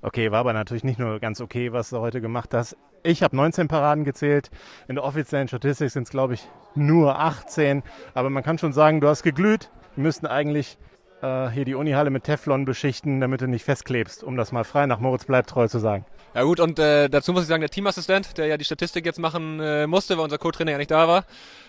Okay, 0.00 0.30
war 0.30 0.40
aber 0.40 0.54
natürlich 0.54 0.82
nicht 0.82 0.98
nur 0.98 1.20
ganz 1.20 1.42
okay, 1.42 1.74
was 1.74 1.90
du 1.90 1.98
heute 1.98 2.22
gemacht 2.22 2.54
hast. 2.54 2.74
Ich 3.02 3.22
habe 3.22 3.36
19 3.36 3.68
Paraden 3.68 4.04
gezählt. 4.04 4.50
In 4.88 4.94
der 4.94 5.04
offiziellen 5.04 5.46
Statistik 5.46 5.90
sind 5.90 6.04
es, 6.04 6.08
glaube 6.08 6.32
ich, 6.32 6.48
nur 6.74 7.18
18. 7.18 7.82
Aber 8.14 8.30
man 8.30 8.42
kann 8.42 8.56
schon 8.56 8.72
sagen, 8.72 9.02
du 9.02 9.08
hast 9.08 9.22
geglüht. 9.22 9.68
Wir 9.94 10.04
müssten 10.04 10.24
eigentlich 10.24 10.78
äh, 11.22 11.48
hier 11.50 11.64
die 11.64 11.74
Unihalle 11.74 12.10
mit 12.10 12.24
Teflon 12.24 12.64
beschichten, 12.64 13.20
damit 13.20 13.40
du 13.40 13.46
nicht 13.46 13.64
festklebst, 13.64 14.22
um 14.24 14.36
das 14.36 14.52
mal 14.52 14.64
frei 14.64 14.86
nach 14.86 15.00
Moritz 15.00 15.24
bleibt 15.24 15.50
treu 15.50 15.68
zu 15.68 15.78
sagen. 15.78 16.04
Ja 16.34 16.42
gut, 16.42 16.60
und 16.60 16.78
äh, 16.78 17.08
dazu 17.08 17.32
muss 17.32 17.42
ich 17.42 17.48
sagen, 17.48 17.62
der 17.62 17.70
Teamassistent, 17.70 18.36
der 18.36 18.46
ja 18.46 18.56
die 18.56 18.64
Statistik 18.64 19.06
jetzt 19.06 19.18
machen 19.18 19.58
äh, 19.60 19.86
musste, 19.86 20.16
weil 20.16 20.24
unser 20.24 20.38
Co-Trainer 20.38 20.72
ja 20.72 20.78
nicht 20.78 20.90
da 20.90 21.08
war, 21.08 21.24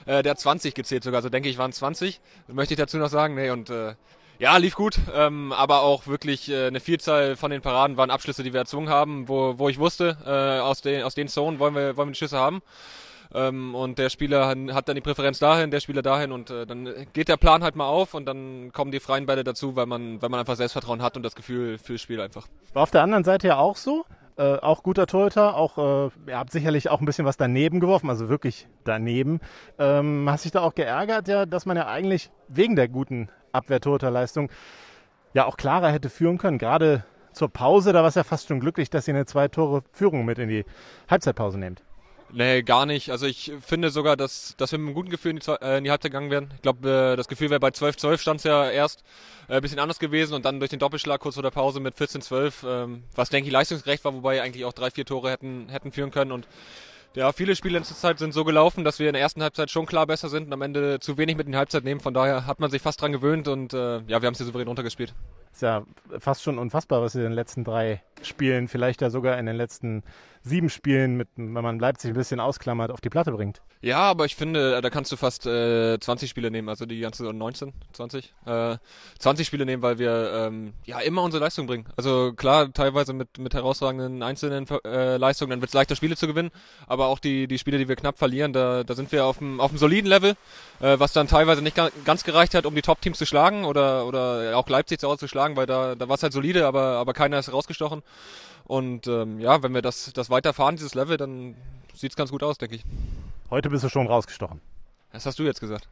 äh, 0.05 0.23
der 0.23 0.31
hat 0.31 0.39
20 0.39 0.73
gezählt 0.73 1.03
sogar, 1.03 1.19
also 1.19 1.29
denke 1.29 1.47
ich 1.47 1.57
waren 1.57 1.71
20. 1.71 2.19
Das 2.47 2.55
möchte 2.55 2.73
ich 2.73 2.77
dazu 2.77 2.97
noch 2.97 3.09
sagen. 3.09 3.35
Nee, 3.35 3.49
und 3.49 3.69
äh, 3.69 3.93
ja, 4.39 4.57
lief 4.57 4.75
gut, 4.75 4.99
ähm, 5.15 5.51
aber 5.51 5.81
auch 5.81 6.05
wirklich 6.05 6.49
äh, 6.51 6.67
eine 6.67 6.79
Vielzahl 6.79 7.35
von 7.35 7.49
den 7.49 7.61
Paraden 7.61 7.97
waren 7.97 8.11
Abschlüsse, 8.11 8.43
die 8.43 8.53
wir 8.53 8.59
erzwungen 8.59 8.89
haben, 8.89 9.27
wo, 9.27 9.57
wo 9.57 9.69
ich 9.69 9.79
wusste, 9.79 10.17
äh, 10.25 10.59
aus, 10.59 10.81
den, 10.81 11.03
aus 11.03 11.15
den 11.15 11.27
Zonen 11.27 11.57
wollen 11.57 11.73
wir, 11.73 11.97
wollen 11.97 12.09
wir 12.09 12.13
die 12.13 12.19
Schüsse 12.19 12.37
haben. 12.37 12.61
Ähm, 13.33 13.75
und 13.75 13.99
der 13.99 14.09
Spieler 14.09 14.47
hat 14.47 14.89
dann 14.89 14.95
die 14.95 15.01
Präferenz 15.01 15.39
dahin, 15.39 15.71
der 15.71 15.79
Spieler 15.79 16.01
dahin 16.01 16.31
und 16.31 16.49
äh, 16.49 16.65
dann 16.65 16.89
geht 17.13 17.27
der 17.27 17.37
Plan 17.37 17.63
halt 17.63 17.75
mal 17.75 17.87
auf 17.87 18.13
und 18.13 18.25
dann 18.25 18.71
kommen 18.73 18.91
die 18.91 18.99
freien 18.99 19.25
Bälle 19.25 19.43
dazu, 19.43 19.75
weil 19.75 19.85
man, 19.85 20.21
weil 20.21 20.29
man 20.29 20.39
einfach 20.39 20.55
Selbstvertrauen 20.55 21.01
hat 21.01 21.17
und 21.17 21.23
das 21.23 21.35
Gefühl 21.35 21.77
fürs 21.77 22.01
Spiel 22.01 22.21
einfach. 22.21 22.47
War 22.73 22.83
auf 22.83 22.91
der 22.91 23.03
anderen 23.03 23.23
Seite 23.23 23.47
ja 23.47 23.57
auch 23.57 23.75
so. 23.75 24.05
Äh, 24.37 24.57
auch 24.57 24.83
guter 24.83 25.07
Torhüter, 25.07 25.55
auch 25.55 25.79
äh, 25.79 26.11
ihr 26.27 26.37
habt 26.37 26.51
sicherlich 26.51 26.89
auch 26.89 26.99
ein 26.99 27.07
bisschen 27.07 27.25
was 27.25 27.37
daneben 27.37 27.79
geworfen, 27.79 28.07
also 28.07 28.29
wirklich 28.29 28.67
daneben. 28.83 29.39
Ähm, 29.79 30.29
hast 30.29 30.45
dich 30.45 30.51
da 30.51 30.61
auch 30.61 30.75
geärgert, 30.75 31.27
ja, 31.27 31.47
dass 31.47 31.65
man 31.65 31.75
ja 31.75 31.87
eigentlich 31.87 32.29
wegen 32.47 32.75
der 32.75 32.87
guten 32.87 33.29
Abwehrtorhüterleistung 33.51 34.51
ja 35.33 35.45
auch 35.45 35.57
klarer 35.57 35.89
hätte 35.89 36.11
führen 36.11 36.37
können. 36.37 36.59
Gerade 36.59 37.03
zur 37.31 37.49
Pause, 37.49 37.93
da 37.93 38.01
war 38.01 38.09
es 38.09 38.15
ja 38.15 38.23
fast 38.23 38.47
schon 38.47 38.59
glücklich, 38.59 38.91
dass 38.91 39.07
ihr 39.07 39.15
eine 39.15 39.25
zwei 39.25 39.47
Tore 39.47 39.81
Führung 39.91 40.23
mit 40.23 40.37
in 40.37 40.49
die 40.49 40.65
Halbzeitpause 41.09 41.57
nehmt. 41.57 41.83
Nee, 42.33 42.61
gar 42.61 42.85
nicht. 42.85 43.09
Also 43.09 43.25
ich 43.25 43.53
finde 43.61 43.89
sogar, 43.89 44.17
dass, 44.17 44.55
dass 44.57 44.71
wir 44.71 44.79
mit 44.79 44.87
einem 44.87 44.95
guten 44.95 45.09
Gefühl 45.09 45.31
in 45.31 45.39
die, 45.39 45.49
äh, 45.49 45.77
in 45.77 45.83
die 45.85 45.91
Halbzeit 45.91 46.11
gegangen 46.11 46.29
wären. 46.29 46.51
Ich 46.55 46.61
glaube, 46.61 47.13
äh, 47.13 47.15
das 47.15 47.27
Gefühl 47.27 47.49
wäre 47.49 47.59
bei 47.59 47.69
12-12 47.69 48.17
stand 48.17 48.39
es 48.39 48.43
ja 48.43 48.69
erst 48.69 49.03
äh, 49.47 49.55
ein 49.55 49.61
bisschen 49.61 49.79
anders 49.79 49.97
gewesen 49.97 50.33
und 50.33 50.43
dann 50.43 50.59
durch 50.59 50.69
den 50.69 50.79
Doppelschlag 50.79 51.21
kurz 51.21 51.35
vor 51.35 51.43
der 51.43 51.51
Pause 51.51 51.79
mit 51.79 51.95
14-12, 51.95 52.67
ähm, 52.67 53.03
was 53.15 53.29
denke 53.29 53.47
ich 53.47 53.53
leistungsgerecht 53.53 54.03
war, 54.03 54.13
wobei 54.13 54.41
eigentlich 54.41 54.65
auch 54.65 54.73
drei, 54.73 54.91
vier 54.91 55.05
Tore 55.05 55.31
hätten, 55.31 55.69
hätten 55.69 55.91
führen 55.91 56.11
können 56.11 56.33
und 56.33 56.47
ja, 57.15 57.31
viele 57.31 57.55
Spiele 57.55 57.77
in 57.77 57.83
der 57.83 57.95
Zeit 57.95 58.19
sind 58.19 58.33
so 58.33 58.43
gelaufen, 58.43 58.83
dass 58.83 58.99
wir 58.99 59.07
in 59.07 59.13
der 59.13 59.21
ersten 59.23 59.41
Halbzeit 59.41 59.71
schon 59.71 59.87
klar 59.87 60.05
besser 60.05 60.29
sind 60.29 60.47
und 60.47 60.53
am 60.53 60.61
Ende 60.61 60.99
zu 60.99 61.17
wenig 61.17 61.35
mit 61.35 61.47
in 61.47 61.53
die 61.53 61.57
Halbzeit 61.57 61.83
nehmen. 61.83 61.99
Von 61.99 62.13
daher 62.13 62.45
hat 62.45 62.59
man 62.59 62.69
sich 62.69 62.81
fast 62.81 63.01
dran 63.01 63.11
gewöhnt 63.11 63.47
und 63.47 63.73
äh, 63.73 64.01
ja, 64.01 64.21
wir 64.21 64.27
haben 64.27 64.33
es 64.33 64.37
hier 64.37 64.45
souverän 64.45 64.67
runtergespielt. 64.67 65.15
Ist 65.57 65.63
ja 65.63 65.87
fast 66.19 66.43
schon 66.43 66.59
unfassbar, 66.59 67.01
was 67.01 67.15
ihr 67.15 67.21
in 67.21 67.31
den 67.31 67.33
letzten 67.33 67.63
drei 67.63 68.03
Spielen, 68.21 68.67
vielleicht 68.67 69.01
ja 69.01 69.09
sogar 69.09 69.39
in 69.39 69.47
den 69.47 69.55
letzten 69.55 70.03
sieben 70.43 70.69
Spielen, 70.69 71.17
mit, 71.17 71.29
wenn 71.35 71.51
man 71.51 71.79
Leipzig 71.79 72.11
ein 72.11 72.15
bisschen 72.15 72.39
ausklammert, 72.39 72.91
auf 72.91 73.01
die 73.01 73.09
Platte 73.09 73.31
bringt. 73.31 73.61
Ja, 73.81 73.99
aber 73.99 74.25
ich 74.25 74.35
finde, 74.35 74.81
da 74.81 74.89
kannst 74.89 75.11
du 75.11 75.17
fast 75.17 75.45
äh, 75.45 75.99
20 75.99 76.29
Spiele 76.29 76.49
nehmen, 76.49 76.67
also 76.69 76.85
die 76.85 76.99
ganze 76.99 77.23
19, 77.23 77.73
20, 77.93 78.33
äh, 78.45 78.77
20 79.19 79.45
Spiele 79.45 79.65
nehmen, 79.65 79.83
weil 79.83 79.99
wir 79.99 80.31
ähm, 80.33 80.73
ja 80.85 80.99
immer 80.99 81.21
unsere 81.21 81.43
Leistung 81.43 81.67
bringen. 81.67 81.85
Also 81.95 82.33
klar, 82.33 82.73
teilweise 82.73 83.13
mit, 83.13 83.37
mit 83.37 83.53
herausragenden 83.53 84.23
einzelnen 84.23 84.65
äh, 84.83 85.17
Leistungen, 85.17 85.51
dann 85.51 85.61
wird 85.61 85.69
es 85.69 85.75
leichter, 85.75 85.95
Spiele 85.95 86.15
zu 86.15 86.27
gewinnen, 86.27 86.49
aber 86.87 87.07
auch 87.07 87.19
die, 87.19 87.47
die 87.47 87.59
Spiele, 87.59 87.77
die 87.77 87.87
wir 87.87 87.95
knapp 87.95 88.17
verlieren, 88.17 88.51
da, 88.51 88.83
da 88.83 88.95
sind 88.95 89.11
wir 89.11 89.25
auf 89.25 89.41
einem 89.41 89.59
auf 89.59 89.71
soliden 89.75 90.07
Level, 90.07 90.35
äh, 90.79 90.97
was 90.97 91.13
dann 91.13 91.27
teilweise 91.27 91.61
nicht 91.61 91.79
ganz 92.03 92.23
gereicht 92.23 92.55
hat, 92.55 92.65
um 92.65 92.73
die 92.73 92.81
Top-Teams 92.81 93.17
zu 93.17 93.25
schlagen 93.25 93.65
oder, 93.65 94.07
oder 94.07 94.57
auch 94.57 94.67
Leipzig 94.69 94.99
zu 94.99 95.07
Hause 95.07 95.19
zu 95.19 95.27
schlagen, 95.27 95.46
weil 95.55 95.65
da, 95.65 95.95
da 95.95 96.07
war 96.07 96.15
es 96.15 96.23
halt 96.23 96.33
solide, 96.33 96.65
aber, 96.65 96.97
aber 96.97 97.13
keiner 97.13 97.39
ist 97.39 97.51
rausgestochen. 97.51 98.03
Und 98.65 99.07
ähm, 99.07 99.39
ja, 99.39 99.63
wenn 99.63 99.73
wir 99.73 99.81
das, 99.81 100.11
das 100.13 100.29
weiterfahren, 100.29 100.75
dieses 100.75 100.93
Level, 100.93 101.17
dann 101.17 101.55
sieht 101.93 102.11
es 102.11 102.15
ganz 102.17 102.31
gut 102.31 102.43
aus, 102.43 102.57
denke 102.57 102.75
ich. 102.75 102.83
Heute 103.49 103.69
bist 103.69 103.83
du 103.83 103.89
schon 103.89 104.07
rausgestochen. 104.07 104.59
Das 105.13 105.25
hast 105.25 105.39
du 105.39 105.43
jetzt 105.43 105.61
gesagt. 105.61 105.87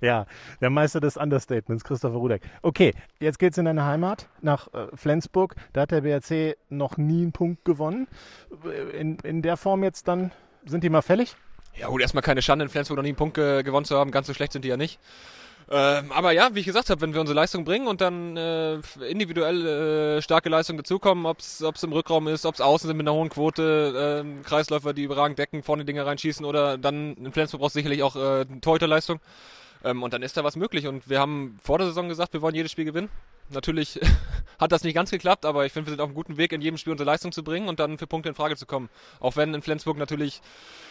Ja, 0.00 0.26
der 0.60 0.70
Meister 0.70 1.00
des 1.00 1.16
Understatements, 1.16 1.84
Christopher 1.84 2.16
Rudek. 2.16 2.42
Okay, 2.62 2.94
jetzt 3.20 3.38
geht's 3.38 3.58
in 3.58 3.66
deine 3.66 3.84
Heimat, 3.84 4.28
nach 4.40 4.72
äh, 4.72 4.86
Flensburg. 4.94 5.54
Da 5.72 5.82
hat 5.82 5.90
der 5.90 6.00
BRC 6.00 6.56
noch 6.70 6.96
nie 6.96 7.22
einen 7.22 7.32
Punkt 7.32 7.64
gewonnen. 7.64 8.08
In, 8.98 9.18
in 9.18 9.42
der 9.42 9.56
Form 9.56 9.84
jetzt 9.84 10.08
dann, 10.08 10.32
sind 10.64 10.84
die 10.84 10.90
mal 10.90 11.02
fällig? 11.02 11.36
Ja 11.76 11.88
gut, 11.88 12.00
erstmal 12.00 12.22
keine 12.22 12.42
Schande 12.42 12.64
in 12.64 12.68
Flensburg 12.68 12.96
noch 12.96 13.02
nie 13.02 13.10
einen 13.10 13.16
Punkt 13.16 13.38
äh, 13.38 13.62
gewonnen 13.62 13.84
zu 13.84 13.96
haben. 13.96 14.10
Ganz 14.10 14.26
so 14.26 14.34
schlecht 14.34 14.52
sind 14.52 14.64
die 14.64 14.68
ja 14.68 14.76
nicht. 14.76 14.98
Ähm, 15.70 16.12
aber 16.12 16.32
ja, 16.32 16.54
wie 16.54 16.60
ich 16.60 16.66
gesagt 16.66 16.88
habe, 16.88 17.02
wenn 17.02 17.12
wir 17.12 17.20
unsere 17.20 17.36
Leistung 17.36 17.64
bringen 17.64 17.88
und 17.88 18.00
dann 18.00 18.36
äh, 18.38 18.80
individuell 19.06 19.66
äh, 19.66 20.22
starke 20.22 20.48
Leistungen 20.48 20.78
dazukommen, 20.78 21.26
ob 21.26 21.40
es 21.40 21.60
im 21.60 21.92
Rückraum 21.92 22.26
ist, 22.26 22.46
ob 22.46 22.54
es 22.54 22.62
außen 22.62 22.88
sind 22.88 22.96
mit 22.96 23.06
einer 23.06 23.14
hohen 23.14 23.28
Quote, 23.28 24.24
äh, 24.24 24.42
Kreisläufer, 24.44 24.94
die 24.94 25.02
überragend 25.02 25.38
decken, 25.38 25.62
vorne 25.62 25.84
Dinge 25.84 26.06
reinschießen 26.06 26.46
oder 26.46 26.78
dann 26.78 27.14
in 27.16 27.32
Flensburg 27.32 27.60
brauchst 27.60 27.76
du 27.76 27.80
sicherlich 27.80 28.02
auch 28.02 28.16
äh, 28.16 28.46
Torhüterleistung. 28.62 29.20
Ähm, 29.84 30.02
und 30.02 30.12
dann 30.12 30.22
ist 30.22 30.36
da 30.36 30.44
was 30.44 30.56
möglich. 30.56 30.86
Und 30.86 31.08
wir 31.08 31.20
haben 31.20 31.58
vor 31.62 31.78
der 31.78 31.86
Saison 31.88 32.08
gesagt, 32.08 32.32
wir 32.32 32.42
wollen 32.42 32.54
jedes 32.54 32.72
Spiel 32.72 32.84
gewinnen. 32.84 33.10
Natürlich 33.50 34.00
hat 34.58 34.72
das 34.72 34.84
nicht 34.84 34.94
ganz 34.94 35.10
geklappt, 35.10 35.44
aber 35.44 35.66
ich 35.66 35.72
finde, 35.72 35.88
wir 35.88 35.92
sind 35.92 36.00
auf 36.00 36.08
einem 36.08 36.14
guten 36.14 36.36
Weg, 36.38 36.52
in 36.52 36.62
jedem 36.62 36.78
Spiel 36.78 36.92
unsere 36.92 37.06
Leistung 37.06 37.30
zu 37.30 37.44
bringen 37.44 37.68
und 37.68 37.78
dann 37.78 37.98
für 37.98 38.06
Punkte 38.06 38.30
in 38.30 38.34
Frage 38.34 38.56
zu 38.56 38.66
kommen. 38.66 38.88
Auch 39.20 39.36
wenn 39.36 39.54
in 39.54 39.62
Flensburg 39.62 39.98
natürlich 39.98 40.40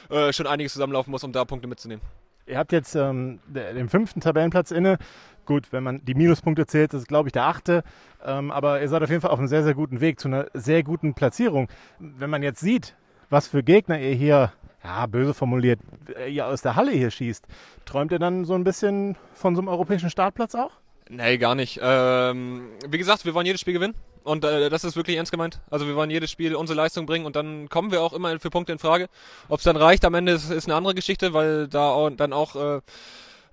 äh, 0.10 0.32
schon 0.34 0.48
einiges 0.48 0.74
zusammenlaufen 0.74 1.12
muss, 1.12 1.24
um 1.24 1.32
da 1.32 1.46
Punkte 1.46 1.68
mitzunehmen. 1.68 2.02
Ihr 2.48 2.58
habt 2.58 2.72
jetzt 2.72 2.96
ähm, 2.96 3.40
den 3.48 3.90
fünften 3.90 4.22
Tabellenplatz 4.22 4.72
inne. 4.72 4.98
Gut, 5.46 5.72
wenn 5.72 5.84
man 5.84 6.04
die 6.04 6.16
Minuspunkte 6.16 6.66
zählt, 6.66 6.94
das 6.94 7.02
ist, 7.02 7.08
glaube 7.08 7.28
ich, 7.30 7.34
der 7.34 7.46
achte. 7.46 7.84
Ähm, 8.26 8.52
aber 8.52 8.82
ihr 8.82 8.88
seid 8.88 9.04
auf 9.04 9.10
jeden 9.10 9.22
Fall 9.22 9.32
auf 9.32 9.40
einem 9.40 9.48
sehr, 9.48 9.64
sehr 9.64 9.74
guten 9.74 10.02
Weg 10.02 10.20
zu 10.20 10.28
einer 10.28 10.48
sehr 10.54 10.84
guten 10.84 11.14
Platzierung. 11.14 11.68
Wenn 12.00 12.30
man 12.30 12.44
jetzt 12.44 12.62
sieht, 12.62 12.96
was 13.30 13.48
für 13.48 13.64
Gegner 13.64 14.00
ihr 14.00 14.14
hier, 14.14 14.54
ja, 14.84 15.06
böse 15.08 15.34
formuliert, 15.34 15.80
äh, 16.18 16.30
ihr 16.30 16.48
aus 16.48 16.62
der 16.62 16.76
Halle 16.76 16.92
hier 16.92 17.12
schießt, 17.12 17.46
träumt 17.86 18.12
ihr 18.12 18.20
dann 18.20 18.46
so 18.46 18.56
ein 18.56 18.64
bisschen 18.64 19.18
von 19.34 19.56
so 19.56 19.62
einem 19.62 19.68
europäischen 19.70 20.10
Startplatz 20.10 20.56
auch? 20.56 20.72
Nee, 21.10 21.38
gar 21.38 21.56
nicht. 21.56 21.80
Ähm, 21.82 22.70
wie 22.88 22.98
gesagt, 22.98 23.26
wir 23.26 23.34
wollen 23.34 23.46
jedes 23.46 23.62
Spiel 23.62 23.74
gewinnen. 23.74 23.96
Und 24.24 24.44
äh, 24.44 24.70
das 24.70 24.84
ist 24.84 24.98
wirklich 24.98 25.16
ernst 25.16 25.32
gemeint. 25.32 25.62
Also 25.70 25.88
wir 25.88 25.96
wollen 25.96 26.10
jedes 26.10 26.30
Spiel 26.30 26.54
unsere 26.54 26.76
Leistung 26.76 27.06
bringen 27.06 27.26
und 27.26 27.38
dann 27.38 27.70
kommen 27.70 27.92
wir 27.92 28.02
auch 28.02 28.12
immer 28.12 28.38
für 28.42 28.50
Punkte 28.50 28.74
in 28.74 28.80
Frage. 28.80 29.08
Ob 29.48 29.60
es 29.60 29.64
dann 29.64 29.78
reicht 29.78 30.04
am 30.04 30.14
Ende 30.16 30.34
ist, 30.34 30.50
ist 30.50 30.66
eine 30.66 30.76
andere 30.76 30.96
Geschichte, 30.96 31.34
weil 31.34 31.70
da 31.70 31.92
auch, 31.92 32.10
dann 32.10 32.34
auch 32.34 32.56
äh, 32.58 32.82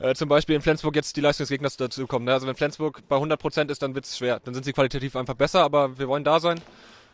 äh, 0.00 0.14
zum 0.14 0.28
Beispiel 0.28 0.56
in 0.56 0.62
Flensburg 0.62 0.96
jetzt 0.96 1.16
die 1.16 1.20
Leistungsgegner 1.20 1.68
dazu 1.76 2.08
kommen. 2.08 2.24
Ne? 2.24 2.32
Also 2.32 2.48
wenn 2.48 2.56
Flensburg 2.56 3.02
bei 3.08 3.16
100% 3.16 3.70
ist, 3.70 3.82
dann 3.82 3.94
wird 3.94 4.06
es 4.06 4.18
schwer. 4.18 4.40
Dann 4.44 4.52
sind 4.52 4.64
sie 4.64 4.72
qualitativ 4.72 5.14
einfach 5.14 5.34
besser, 5.34 5.62
aber 5.62 5.96
wir 5.96 6.08
wollen 6.08 6.24
da 6.24 6.40
sein. 6.40 6.60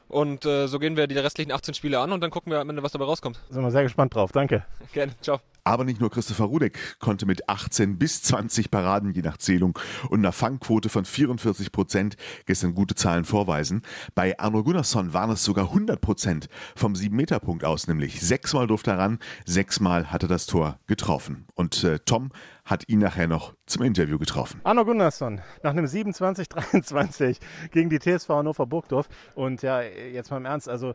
Und 0.08 0.46
äh, 0.46 0.66
so 0.66 0.78
gehen 0.78 0.96
wir 0.96 1.06
die 1.06 1.18
restlichen 1.18 1.52
18 1.52 1.74
Spiele 1.74 2.00
an 2.00 2.12
und 2.12 2.20
dann 2.22 2.30
gucken 2.30 2.50
wir 2.50 2.60
am 2.60 2.70
Ende, 2.70 2.82
was 2.82 2.92
dabei 2.92 3.04
rauskommt. 3.04 3.38
Sind 3.50 3.62
wir 3.62 3.70
sehr 3.70 3.82
gespannt 3.82 4.14
drauf. 4.14 4.32
Danke. 4.32 4.64
Gerne. 4.92 5.12
Ciao. 5.20 5.40
Aber 5.70 5.84
nicht 5.84 6.00
nur 6.00 6.10
Christopher 6.10 6.46
Rudek 6.46 6.98
konnte 6.98 7.26
mit 7.26 7.48
18 7.48 7.96
bis 7.96 8.24
20 8.24 8.72
Paraden 8.72 9.12
je 9.12 9.22
nach 9.22 9.36
Zählung 9.36 9.78
und 10.08 10.18
einer 10.18 10.32
Fangquote 10.32 10.88
von 10.88 11.04
44 11.04 11.70
Prozent 11.70 12.16
gestern 12.44 12.74
gute 12.74 12.96
Zahlen 12.96 13.24
vorweisen. 13.24 13.82
Bei 14.16 14.36
Arno 14.36 14.64
Gunnarsson 14.64 15.14
waren 15.14 15.30
es 15.30 15.44
sogar 15.44 15.66
100 15.66 16.00
Prozent 16.00 16.48
vom 16.74 16.94
7-Meter-Punkt 16.94 17.64
aus, 17.64 17.86
nämlich 17.86 18.20
sechsmal 18.20 18.66
durfte 18.66 18.90
er 18.90 18.98
ran, 18.98 19.18
sechsmal 19.46 20.10
hat 20.10 20.24
er 20.24 20.28
das 20.28 20.46
Tor 20.46 20.80
getroffen. 20.88 21.46
Und 21.54 21.84
äh, 21.84 22.00
Tom 22.00 22.30
hat 22.64 22.88
ihn 22.88 22.98
nachher 22.98 23.28
noch 23.28 23.54
zum 23.66 23.84
Interview 23.84 24.18
getroffen. 24.18 24.60
Arno 24.64 24.84
Gunnarsson 24.84 25.40
nach 25.62 25.70
einem 25.70 25.84
27-23 25.84 27.38
gegen 27.70 27.90
die 27.90 28.00
TSV 28.00 28.28
Hannover 28.30 28.66
Burgdorf. 28.66 29.08
Und 29.36 29.62
ja, 29.62 29.82
jetzt 29.82 30.32
mal 30.32 30.38
im 30.38 30.46
Ernst, 30.46 30.68
also 30.68 30.94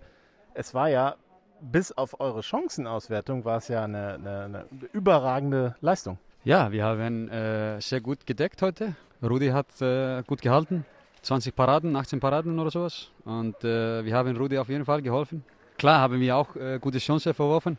es 0.53 0.73
war 0.73 0.89
ja 0.89 1.15
bis 1.61 1.91
auf 1.91 2.19
eure 2.19 2.41
Chancenauswertung 2.41 3.45
war 3.45 3.57
es 3.57 3.67
ja 3.67 3.83
eine, 3.83 4.15
eine, 4.15 4.43
eine 4.43 4.65
überragende 4.93 5.75
Leistung. 5.81 6.17
Ja, 6.43 6.71
wir 6.71 6.85
haben 6.85 7.29
äh, 7.29 7.81
sehr 7.81 8.01
gut 8.01 8.25
gedeckt 8.25 8.61
heute. 8.61 8.95
Rudi 9.23 9.49
hat 9.49 9.81
äh, 9.81 10.23
gut 10.23 10.41
gehalten. 10.41 10.85
20 11.23 11.55
Paraden, 11.55 11.95
18 11.95 12.19
Paraden 12.19 12.59
oder 12.59 12.69
sowas. 12.69 13.09
Und 13.23 13.63
äh, 13.63 14.05
wir 14.05 14.15
haben 14.15 14.37
Rudi 14.37 14.57
auf 14.59 14.69
jeden 14.69 14.85
Fall 14.85 15.01
geholfen. 15.01 15.43
Klar 15.77 15.99
haben 15.99 16.19
wir 16.19 16.35
auch 16.37 16.55
äh, 16.55 16.77
gute 16.79 16.99
Chancen 16.99 17.33
verworfen. 17.33 17.77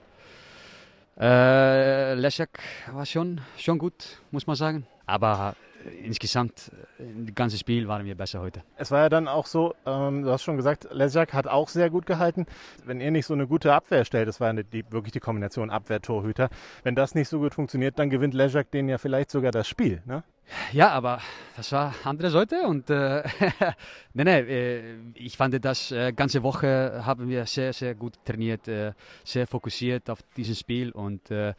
Äh, 1.19 2.15
Leszek 2.15 2.59
war 2.93 3.07
schon, 3.07 3.41
schon 3.57 3.79
gut, 3.79 4.21
muss 4.33 4.47
man 4.47 4.57
sagen. 4.57 4.87
Aber 5.07 5.55
insgesamt 6.03 6.71
im 6.99 7.35
ganzen 7.35 7.59
Spiel 7.59 7.89
waren 7.89 8.05
wir 8.05 8.15
besser 8.15 8.41
heute. 8.41 8.63
Es 8.77 8.91
war 8.91 9.01
ja 9.01 9.09
dann 9.09 9.29
auch 9.29 9.47
so, 9.47 9.75
ähm, 9.87 10.23
du 10.23 10.31
hast 10.31 10.43
schon 10.43 10.57
gesagt, 10.57 10.89
Lesjak 10.91 11.33
hat 11.33 11.47
auch 11.47 11.69
sehr 11.69 11.91
gut 11.91 12.07
gehalten. 12.07 12.47
Wenn 12.85 13.01
ihr 13.01 13.11
nicht 13.11 13.27
so 13.27 13.35
eine 13.35 13.47
gute 13.47 13.73
Abwehr 13.73 14.05
stellt, 14.05 14.29
das 14.29 14.41
war 14.41 14.49
eine, 14.49 14.65
die, 14.65 14.85
wirklich 14.91 15.13
die 15.13 15.21
Kombination 15.21 15.71
Abwehr-Torhüter, 15.71 16.49
wenn 16.83 16.95
das 16.95 17.15
nicht 17.15 17.29
so 17.29 17.39
gut 17.39 17.55
funktioniert, 17.55 17.99
dann 17.99 18.11
gewinnt 18.11 18.35
Lesjak 18.35 18.71
den 18.71 18.89
ja 18.89 18.99
vielleicht 18.99 19.31
sogar 19.31 19.53
das 19.53 19.69
Spiel. 19.69 20.03
Ne? 20.05 20.23
Ja, 20.73 20.91
aber 20.91 21.21
das 21.57 21.73
war 21.73 21.95
andere 22.05 22.31
Seite 22.31 22.67
und 22.67 22.89
äh, 22.89 23.23
nee, 24.15 24.25
nee, 24.25 24.39
äh, 24.41 24.97
ich 25.15 25.37
fand 25.37 25.65
das 25.65 25.91
äh, 25.91 26.13
ganze 26.13 26.43
Woche 26.43 27.03
haben 27.05 27.29
wir 27.29 27.47
sehr, 27.47 27.73
sehr 27.73 27.95
gut 27.95 28.15
trainiert, 28.25 28.69
äh, 28.69 28.93
sehr 29.25 29.47
fokussiert 29.47 30.09
auf 30.09 30.21
dieses 30.37 30.61
Spiel 30.61 30.93
und 30.93 31.31
äh, 31.31 31.55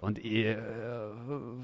und 0.00 0.24
äh, 0.24 0.56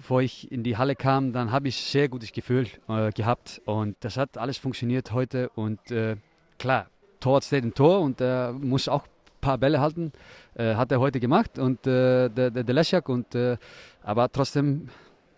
wo 0.09 0.19
ich 0.19 0.51
in 0.51 0.65
die 0.65 0.77
Halle 0.77 0.97
kam, 0.97 1.33
dann 1.33 1.53
habe 1.53 1.69
ich 1.69 1.77
sehr 1.77 2.09
gutes 2.09 2.33
Gefühl 2.33 2.67
äh, 2.89 3.13
gehabt 3.13 3.61
und 3.67 3.97
das 4.01 4.17
hat 4.17 4.37
alles 4.37 4.59
funktioniert 4.59 5.13
heute 5.13 5.51
und 5.51 5.91
äh, 5.93 6.17
klar, 6.59 6.87
Torwart 7.21 7.45
steht 7.45 7.65
im 7.65 7.75
Tor 7.75 8.01
und 8.01 8.21
er 8.21 8.53
muss 8.53 8.89
auch 8.89 9.05
ein 9.05 9.41
paar 9.41 9.59
Bälle 9.59 9.81
halten. 9.81 10.13
Hat 10.57 10.93
er 10.93 11.01
heute 11.01 11.19
gemacht 11.19 11.59
und 11.59 11.85
der, 11.85 12.29
der, 12.29 12.51
der 12.51 12.75
Leszak 12.75 13.09
und 13.09 13.27
aber 14.05 14.31
trotzdem 14.31 14.89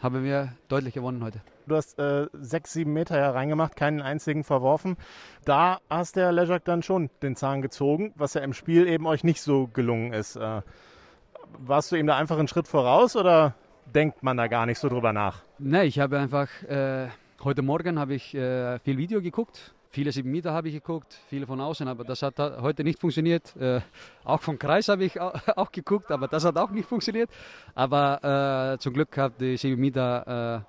haben 0.01 0.25
wir 0.25 0.53
deutlich 0.69 0.95
gewonnen 0.95 1.25
heute. 1.25 1.41
Du 1.67 1.75
hast 1.75 1.99
äh, 1.99 2.27
sechs, 2.33 2.73
sieben 2.73 2.93
Meter 2.93 3.19
ja 3.19 3.31
reingemacht, 3.31 3.75
keinen 3.75 4.01
einzigen 4.01 4.45
verworfen. 4.45 4.97
Da 5.45 5.81
hast 5.91 6.17
der 6.17 6.31
Lejak 6.31 6.65
dann 6.65 6.83
schon 6.83 7.11
den 7.23 7.35
Zahn 7.35 7.61
gezogen, 7.61 8.13
was 8.15 8.35
ja 8.35 8.43
im 8.43 8.53
Spiel 8.53 8.87
eben 8.87 9.07
euch 9.07 9.25
nicht 9.25 9.43
so 9.43 9.69
gelungen 9.73 10.13
ist. 10.13 10.37
Äh, 10.37 10.63
warst 11.59 11.91
du 11.91 11.97
ihm 11.97 12.07
da 12.07 12.17
einfach 12.17 12.39
einen 12.39 12.49
Schritt 12.49 12.69
voraus 12.69 13.17
oder 13.17 13.55
denkt 13.95 14.23
man 14.23 14.37
da 14.37 14.47
gar 14.47 14.67
nicht 14.67 14.79
so 14.79 14.89
drüber 14.89 15.13
nach? 15.13 15.43
Nein, 15.59 15.87
ich 15.87 15.99
habe 15.99 16.19
einfach, 16.19 16.49
äh, 16.65 17.09
heute 17.43 17.63
Morgen 17.63 17.99
habe 17.99 18.15
ich 18.15 18.35
äh, 18.35 18.79
viel 18.81 18.99
Video 18.99 19.21
geguckt. 19.21 19.75
Viele 19.97 20.13
sieben 20.13 20.31
Meter 20.31 20.53
habe 20.53 20.69
ich 20.69 20.75
geguckt, 20.75 21.19
viele 21.27 21.47
von 21.47 21.59
außen, 21.59 21.89
aber 21.89 22.05
das 22.05 22.21
hat 22.21 22.39
heute 22.39 22.85
nicht 22.85 22.99
funktioniert. 22.99 23.57
Äh, 23.57 23.81
auch 24.25 24.43
vom 24.43 24.59
Kreis 24.59 24.89
habe 24.89 25.05
ich 25.05 25.19
auch 25.23 25.73
geguckt, 25.73 26.11
aber 26.11 26.29
das 26.29 26.45
hat 26.45 26.59
auch 26.59 26.71
nicht 26.71 26.87
funktioniert. 26.87 27.31
Aber 27.75 28.75
äh, 28.75 28.79
zum 28.79 28.93
Glück 28.93 29.17
hat 29.17 29.41
die 29.41 29.57
sieben 29.57 29.81
Meter 29.81 30.67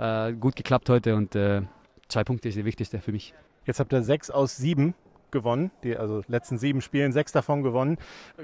äh, 0.00 0.32
gut 0.32 0.56
geklappt 0.56 0.90
heute 0.90 1.14
und 1.14 1.36
äh, 1.36 1.62
zwei 2.08 2.24
Punkte 2.24 2.48
ist 2.48 2.56
die 2.56 2.64
wichtigste 2.64 2.98
für 2.98 3.12
mich. 3.12 3.34
Jetzt 3.66 3.78
habt 3.78 3.92
ihr 3.92 4.02
sechs 4.02 4.30
aus 4.30 4.56
sieben 4.56 4.96
gewonnen, 5.30 5.70
die 5.84 5.96
also 5.96 6.22
letzten 6.26 6.58
sieben 6.58 6.80
Spielen 6.80 7.12
sechs 7.12 7.30
davon 7.30 7.62
gewonnen. 7.62 7.98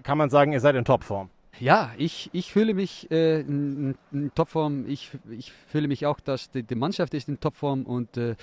Kann 0.05 0.19
man 0.19 0.31
sagen, 0.31 0.52
ihr 0.52 0.61
seid 0.61 0.76
in 0.76 0.85
Topform? 0.85 1.31
Ja, 1.59 1.91
ich, 1.99 2.31
ich 2.33 2.52
fühle 2.52 2.75
mich 2.75 3.11
äh, 3.11 3.41
in, 3.41 3.97
in, 4.12 4.33
Topform. 4.37 4.87
Ich, 4.87 5.11
ich 5.33 5.50
fühle 5.50 5.88
mich 5.88 6.07
auch, 6.07 6.21
dass 6.21 6.49
die, 6.52 6.62
die 6.62 6.76
Mannschaft 6.76 7.12
ist 7.12 7.29
in 7.29 7.41
Topform 7.41 7.83
und 7.83 8.17
äh, 8.17 8.37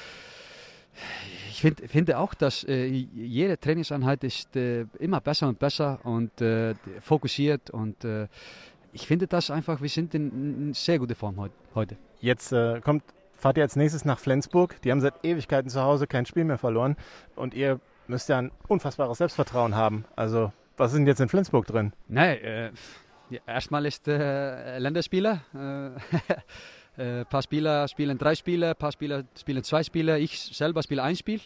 ich 1.50 1.62
find, 1.62 1.82
finde 1.89 2.18
auch, 2.18 2.34
dass 2.34 2.63
äh, 2.63 2.86
jede 2.86 3.60
Trainingseinheit 3.60 4.24
ist 4.24 4.56
äh, 4.56 4.86
immer 5.00 5.22
besser 5.22 5.48
und 5.48 5.60
besser 5.60 6.00
und 6.03 6.41
äh, 6.41 6.75
fokussiert 7.01 7.70
und 7.70 8.03
äh, 8.06 8.27
ich 8.91 9.08
finde 9.08 9.27
das 9.27 9.51
einfach, 9.51 9.82
wir 9.82 9.89
sind 9.89 10.15
in, 10.15 10.32
in 10.70 10.74
sehr 10.74 11.00
guter 11.00 11.15
Form 11.15 11.50
heute. 11.75 11.98
Jetzt 12.22 12.51
äh, 12.51 12.82
kommt, 12.82 13.03
fahrt 13.36 13.58
ihr 13.58 13.63
als 13.63 13.75
nächstes 13.75 14.06
nach 14.06 14.20
Flensburg. 14.20 14.82
Die 14.82 14.91
haben 14.91 15.01
seit 15.01 15.13
Ewigkeiten 15.24 15.70
zu 15.70 15.82
Hause 15.82 16.08
kein 16.08 16.25
Spiel 16.25 16.44
mehr 16.44 16.58
verloren. 16.58 16.96
Und 17.36 17.53
ihr 17.53 17.79
müsst 18.08 18.29
ja 18.29 18.39
ein 18.39 18.51
unfassbares 18.68 19.20
Selbstvertrauen 19.20 19.75
haben. 19.75 20.06
Also, 20.15 20.51
was 20.77 20.91
ist 20.91 20.98
denn 20.98 21.08
jetzt 21.08 21.22
in 21.22 21.29
Flensburg 21.29 21.68
drin? 21.68 21.94
Nein, 22.08 22.38
äh, 22.39 22.72
ja, 23.29 23.39
erstmal 23.46 23.86
ist 23.86 24.08
äh, 24.08 24.79
Länderspieler. 24.79 25.41
Ein 26.98 27.03
äh, 27.03 27.22
äh, 27.22 27.25
paar 27.25 27.41
Spieler 27.41 27.88
spielen 27.88 28.17
drei 28.17 28.36
Spiele, 28.36 28.72
ein 28.72 28.75
paar 28.75 28.91
Spieler 28.91 29.24
spielen 29.39 29.63
zwei 29.63 29.84
Spiele. 29.84 30.19
Ich 30.19 30.39
selber 30.39 30.84
spiele 30.84 31.03
ein 31.03 31.15
Spiel. 31.15 31.41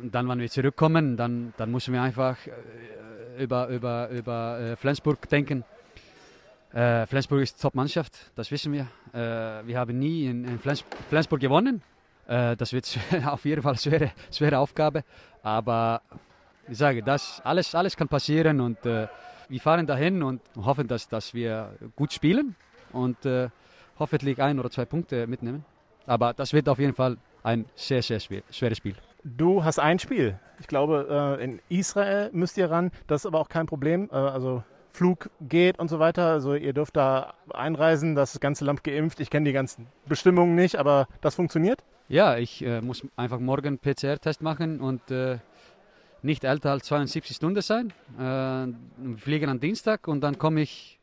Und 0.00 0.14
dann, 0.14 0.28
wenn 0.28 0.38
wir 0.38 0.50
zurückkommen, 0.50 1.16
dann, 1.16 1.52
dann 1.56 1.70
müssen 1.70 1.92
wir 1.92 2.02
einfach 2.02 2.36
äh, 2.46 3.42
über, 3.42 3.68
über, 3.68 4.08
über 4.10 4.76
Flensburg 4.76 5.28
denken. 5.28 5.64
Äh, 6.72 7.06
Flensburg 7.06 7.40
ist 7.40 7.60
Top-Mannschaft, 7.60 8.30
das 8.36 8.50
wissen 8.52 8.72
wir. 8.72 8.86
Äh, 9.12 9.66
wir 9.66 9.76
haben 9.76 9.98
nie 9.98 10.26
in, 10.26 10.44
in 10.44 10.58
Flens 10.60 10.84
Flensburg 11.08 11.40
gewonnen. 11.40 11.82
Äh, 12.28 12.56
das 12.56 12.72
wird 12.72 12.96
auf 13.26 13.44
jeden 13.44 13.62
Fall 13.62 13.72
eine 13.72 13.78
schwere, 13.80 14.12
schwere 14.30 14.58
Aufgabe. 14.58 15.02
Aber 15.42 16.00
ich 16.68 16.78
sage, 16.78 17.02
das, 17.02 17.40
alles, 17.42 17.74
alles 17.74 17.96
kann 17.96 18.06
passieren 18.06 18.60
und 18.60 18.86
äh, 18.86 19.08
wir 19.48 19.60
fahren 19.60 19.84
dahin 19.84 20.22
und 20.22 20.40
hoffen, 20.54 20.86
dass, 20.86 21.08
dass 21.08 21.34
wir 21.34 21.74
gut 21.96 22.12
spielen 22.12 22.54
und 22.92 23.26
äh, 23.26 23.48
hoffentlich 24.00 24.42
ein 24.42 24.58
oder 24.58 24.70
zwei 24.70 24.84
Punkte 24.84 25.28
mitnehmen. 25.28 25.64
Aber 26.06 26.34
das 26.34 26.52
wird 26.52 26.68
auf 26.68 26.80
jeden 26.80 26.94
Fall 26.94 27.16
ein 27.44 27.66
sehr, 27.76 28.02
sehr 28.02 28.18
schwer, 28.18 28.42
schweres 28.50 28.78
Spiel. 28.78 28.96
Du 29.22 29.62
hast 29.62 29.78
ein 29.78 29.98
Spiel. 29.98 30.38
Ich 30.58 30.66
glaube, 30.66 31.38
äh, 31.38 31.44
in 31.44 31.60
Israel 31.68 32.30
müsst 32.32 32.58
ihr 32.58 32.70
ran. 32.70 32.90
Das 33.06 33.22
ist 33.22 33.26
aber 33.26 33.38
auch 33.38 33.48
kein 33.48 33.66
Problem. 33.66 34.10
also 34.10 34.64
Flug 34.92 35.30
geht 35.40 35.78
und 35.78 35.88
so 35.88 35.98
weiter. 35.98 36.26
Also 36.26 36.54
ihr 36.54 36.72
dürft 36.72 36.96
da 36.96 37.34
einreisen, 37.50 38.14
das 38.14 38.40
ganze 38.40 38.64
Land 38.64 38.84
geimpft. 38.84 39.20
Ich 39.20 39.30
kenne 39.30 39.46
die 39.46 39.52
ganzen 39.52 39.86
Bestimmungen 40.06 40.54
nicht, 40.54 40.76
aber 40.76 41.06
das 41.20 41.34
funktioniert? 41.34 41.82
Ja, 42.08 42.36
ich 42.36 42.64
äh, 42.64 42.80
muss 42.80 43.06
einfach 43.16 43.38
morgen 43.38 43.78
PCR-Test 43.78 44.42
machen 44.42 44.80
und 44.80 45.10
äh, 45.10 45.38
nicht 46.22 46.44
älter 46.44 46.72
als 46.72 46.86
72 46.86 47.36
Stunden 47.36 47.62
sein. 47.62 47.92
Äh, 48.18 49.16
fliegen 49.16 49.48
am 49.48 49.60
Dienstag 49.60 50.08
und 50.08 50.20
dann 50.20 50.38
komme 50.38 50.60
ich, 50.60 50.98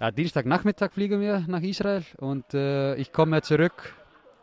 ja, 0.00 0.10
Dienstagnachmittag 0.10 0.92
fliegen 0.92 1.20
wir 1.20 1.44
nach 1.46 1.62
Israel 1.62 2.02
und 2.18 2.52
äh, 2.52 2.96
ich 2.96 3.12
komme 3.12 3.42
zurück 3.42 3.94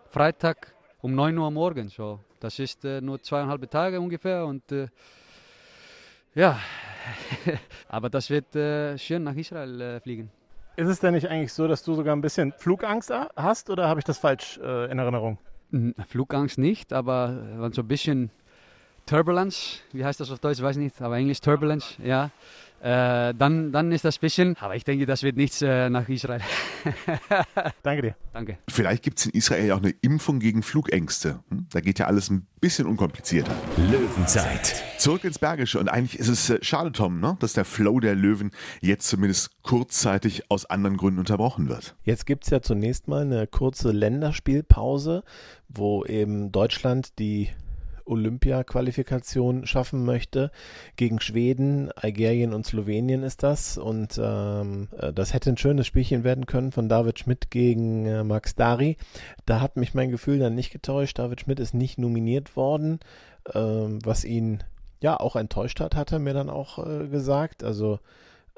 Freitag 0.10 0.74
um 1.02 1.14
9 1.14 1.38
Uhr 1.38 1.52
morgens. 1.52 1.96
So. 1.96 2.20
Das 2.40 2.58
ist 2.60 2.86
äh, 2.86 3.02
nur 3.02 3.22
zweieinhalb 3.22 3.70
Tage 3.70 4.00
ungefähr 4.00 4.46
und 4.46 4.72
äh, 4.72 4.88
ja, 6.34 6.60
aber 7.90 8.10
das 8.10 8.30
wird 8.30 8.56
äh, 8.56 8.98
schön 8.98 9.24
nach 9.24 9.36
Israel 9.36 9.82
äh, 9.82 10.00
fliegen. 10.00 10.32
Ist 10.78 10.88
es 10.88 11.00
denn 11.00 11.14
nicht 11.14 11.28
eigentlich 11.28 11.54
so, 11.54 11.68
dass 11.68 11.84
du 11.84 11.96
sogar 11.96 12.16
ein 12.16 12.22
bisschen 12.22 12.54
Flugangst 12.54 13.12
hast 13.36 13.70
oder 13.70 13.90
habe 13.90 14.00
ich 14.00 14.06
das 14.06 14.18
falsch 14.18 14.58
äh, 14.64 14.90
in 14.90 15.00
Erinnerung? 15.00 15.38
Flugangst 16.08 16.58
nicht, 16.58 16.92
aber 16.92 17.70
so 17.72 17.82
ein 17.82 17.88
bisschen 17.88 18.30
Turbulence, 19.06 19.80
wie 19.92 20.04
heißt 20.04 20.20
das 20.20 20.32
auf 20.32 20.40
Deutsch, 20.40 20.62
weiß 20.62 20.78
nicht, 20.78 21.02
aber 21.02 21.18
Englisch 21.18 21.42
Turbulence, 21.42 21.96
ja. 22.04 22.30
Äh, 22.82 23.36
dann, 23.36 23.72
dann 23.72 23.92
ist 23.92 24.06
das 24.06 24.18
ein 24.18 24.22
bisschen, 24.22 24.58
aber 24.60 24.76
ich 24.76 24.84
denke, 24.84 25.06
das 25.06 25.22
wird 25.22 25.38
nichts 25.38 25.62
äh, 25.62 25.88
nach 25.92 26.10
Israel. 26.10 26.42
Danke 27.84 28.02
dir. 28.02 28.16
Danke. 28.34 28.58
Vielleicht 28.70 29.04
gibt 29.04 29.20
es 29.20 29.28
in 29.28 29.34
Israel 29.34 29.68
ja 29.68 29.76
auch 29.76 29.84
eine 29.84 29.94
Impfung 30.02 30.40
gegen 30.40 30.64
Flugängste. 30.64 31.42
Hm? 31.50 31.68
Da 31.72 31.80
geht 31.80 32.00
ja 32.00 32.08
alles 32.08 32.32
ein 32.32 32.48
bisschen 32.60 32.88
unkomplizierter. 32.88 33.52
Löwenzeit. 33.78 34.84
Zurück 34.98 35.24
ins 35.26 35.38
Bergische. 35.38 35.80
Und 35.80 35.90
eigentlich 35.90 36.18
ist 36.18 36.28
es 36.28 36.50
äh, 36.50 36.58
schade, 36.64 36.92
Tom, 36.92 37.20
ne? 37.20 37.38
dass 37.40 37.54
der 37.54 37.66
Flow 37.66 38.00
der 38.00 38.16
Löwen 38.16 38.50
jetzt 38.80 39.08
zumindest 39.08 39.62
kurzzeitig 39.62 40.50
aus 40.50 40.66
anderen 40.66 40.98
Gründen 40.98 41.20
unterbrochen 41.20 41.70
wird. 41.70 41.96
Jetzt 42.04 42.26
gibt 42.26 42.46
es 42.46 42.50
ja 42.50 42.64
zunächst 42.64 43.08
mal 43.08 43.22
eine 43.22 43.46
kurze 43.46 43.92
Länderspielpause, 43.92 45.24
wo 45.70 46.04
eben 46.06 46.52
Deutschland 46.52 47.20
die 47.20 47.50
Olympia-Qualifikation 48.12 49.66
schaffen 49.66 50.06
möchte. 50.06 50.52
Gegen 50.96 51.20
Schweden, 51.20 51.92
Algerien 51.96 52.54
und 52.54 52.66
Slowenien 52.66 53.24
ist 53.24 53.42
das. 53.42 53.78
Und 53.78 54.20
ähm, 54.22 54.90
äh, 54.98 55.14
das 55.14 55.34
hätte 55.34 55.50
ein 55.50 55.58
schönes 55.58 55.88
Spielchen 55.88 56.24
werden 56.24 56.46
können 56.46 56.72
von 56.72 56.90
David 56.90 57.20
Schmidt 57.20 57.50
gegen 57.50 58.06
äh, 58.06 58.24
Max 58.24 58.56
Dari. 58.56 58.98
Da 59.46 59.62
hat 59.62 59.78
mich 59.78 59.94
mein 59.94 60.12
Gefühl 60.12 60.40
dann 60.40 60.56
nicht 60.56 60.72
getäuscht. 60.72 61.18
David 61.18 61.42
Schmidt 61.42 61.60
ist 61.60 61.74
nicht 61.74 61.98
nominiert 61.98 62.56
worden, 62.56 63.00
ähm, 63.56 64.00
was 64.04 64.26
ihn 64.26 64.64
ja 65.02 65.20
auch 65.20 65.36
enttäuscht 65.36 65.80
hat, 65.80 65.96
hat 65.96 66.12
er 66.12 66.20
mir 66.20 66.34
dann 66.34 66.50
auch 66.50 66.86
äh, 66.86 67.08
gesagt. 67.08 67.64
Also 67.64 68.00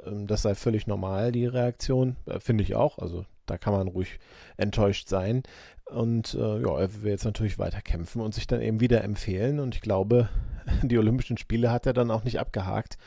ähm, 0.05 0.27
das 0.27 0.41
sei 0.41 0.55
völlig 0.55 0.87
normal, 0.87 1.31
die 1.31 1.45
Reaktion. 1.45 2.17
Äh, 2.25 2.39
finde 2.39 2.63
ich 2.63 2.75
auch. 2.75 2.97
Also 2.97 3.25
da 3.45 3.57
kann 3.57 3.73
man 3.73 3.87
ruhig 3.87 4.19
enttäuscht 4.57 5.07
sein. 5.07 5.43
Und 5.85 6.33
äh, 6.33 6.61
ja, 6.61 6.79
er 6.79 7.03
will 7.03 7.11
jetzt 7.11 7.25
natürlich 7.25 7.59
weiter 7.59 7.81
kämpfen 7.81 8.21
und 8.21 8.33
sich 8.33 8.47
dann 8.47 8.61
eben 8.61 8.79
wieder 8.79 9.03
empfehlen. 9.03 9.59
Und 9.59 9.75
ich 9.75 9.81
glaube, 9.81 10.29
die 10.83 10.97
Olympischen 10.97 11.37
Spiele 11.37 11.71
hat 11.71 11.85
er 11.85 11.93
dann 11.93 12.11
auch 12.11 12.23
nicht 12.23 12.39
abgehakt. 12.39 12.97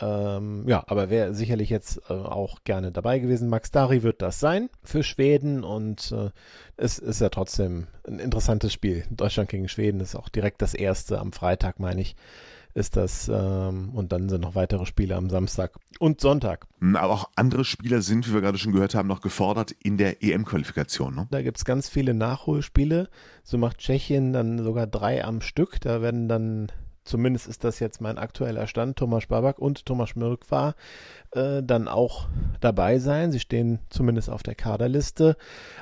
Ähm, 0.00 0.64
ja, 0.66 0.82
aber 0.86 1.10
wäre 1.10 1.34
sicherlich 1.34 1.68
jetzt 1.68 2.00
äh, 2.08 2.14
auch 2.14 2.64
gerne 2.64 2.90
dabei 2.90 3.18
gewesen. 3.18 3.48
Max 3.48 3.70
Dari 3.70 4.02
wird 4.02 4.22
das 4.22 4.40
sein 4.40 4.70
für 4.82 5.02
Schweden 5.02 5.62
und 5.62 6.12
äh, 6.12 6.30
es 6.76 6.98
ist 6.98 7.20
ja 7.20 7.28
trotzdem 7.28 7.86
ein 8.08 8.18
interessantes 8.18 8.72
Spiel. 8.72 9.04
Deutschland 9.10 9.50
gegen 9.50 9.68
Schweden 9.68 10.00
ist 10.00 10.16
auch 10.16 10.30
direkt 10.30 10.62
das 10.62 10.72
erste 10.72 11.18
am 11.18 11.32
Freitag, 11.32 11.80
meine 11.80 12.00
ich 12.00 12.16
ist 12.74 12.96
das, 12.96 13.28
ähm, 13.28 13.90
und 13.94 14.12
dann 14.12 14.28
sind 14.28 14.42
noch 14.42 14.54
weitere 14.54 14.86
Spiele 14.86 15.16
am 15.16 15.28
Samstag 15.30 15.78
und 15.98 16.20
Sonntag. 16.20 16.66
Hm, 16.80 16.96
aber 16.96 17.12
auch 17.12 17.30
andere 17.36 17.64
Spieler 17.64 18.02
sind, 18.02 18.28
wie 18.28 18.34
wir 18.34 18.40
gerade 18.40 18.58
schon 18.58 18.72
gehört 18.72 18.94
haben, 18.94 19.08
noch 19.08 19.20
gefordert 19.20 19.72
in 19.82 19.96
der 19.96 20.22
EM-Qualifikation. 20.22 21.14
Ne? 21.14 21.28
Da 21.30 21.42
gibt 21.42 21.58
es 21.58 21.64
ganz 21.64 21.88
viele 21.88 22.14
Nachholspiele. 22.14 23.08
So 23.42 23.58
macht 23.58 23.78
Tschechien 23.78 24.32
dann 24.32 24.62
sogar 24.62 24.86
drei 24.86 25.24
am 25.24 25.40
Stück. 25.40 25.80
Da 25.80 26.02
werden 26.02 26.28
dann 26.28 26.68
zumindest 27.04 27.48
ist 27.48 27.64
das 27.64 27.80
jetzt 27.80 28.00
mein 28.00 28.18
aktueller 28.18 28.66
Stand, 28.66 28.96
Thomas 28.96 29.26
Babak 29.26 29.58
und 29.58 29.84
Thomas 29.84 30.10
Schmirk 30.10 30.50
war, 30.50 30.74
äh, 31.32 31.62
dann 31.62 31.88
auch 31.88 32.28
dabei 32.60 32.98
sein. 32.98 33.32
Sie 33.32 33.40
stehen 33.40 33.80
zumindest 33.88 34.30
auf 34.30 34.42
der 34.42 34.54
Kaderliste. 34.54 35.36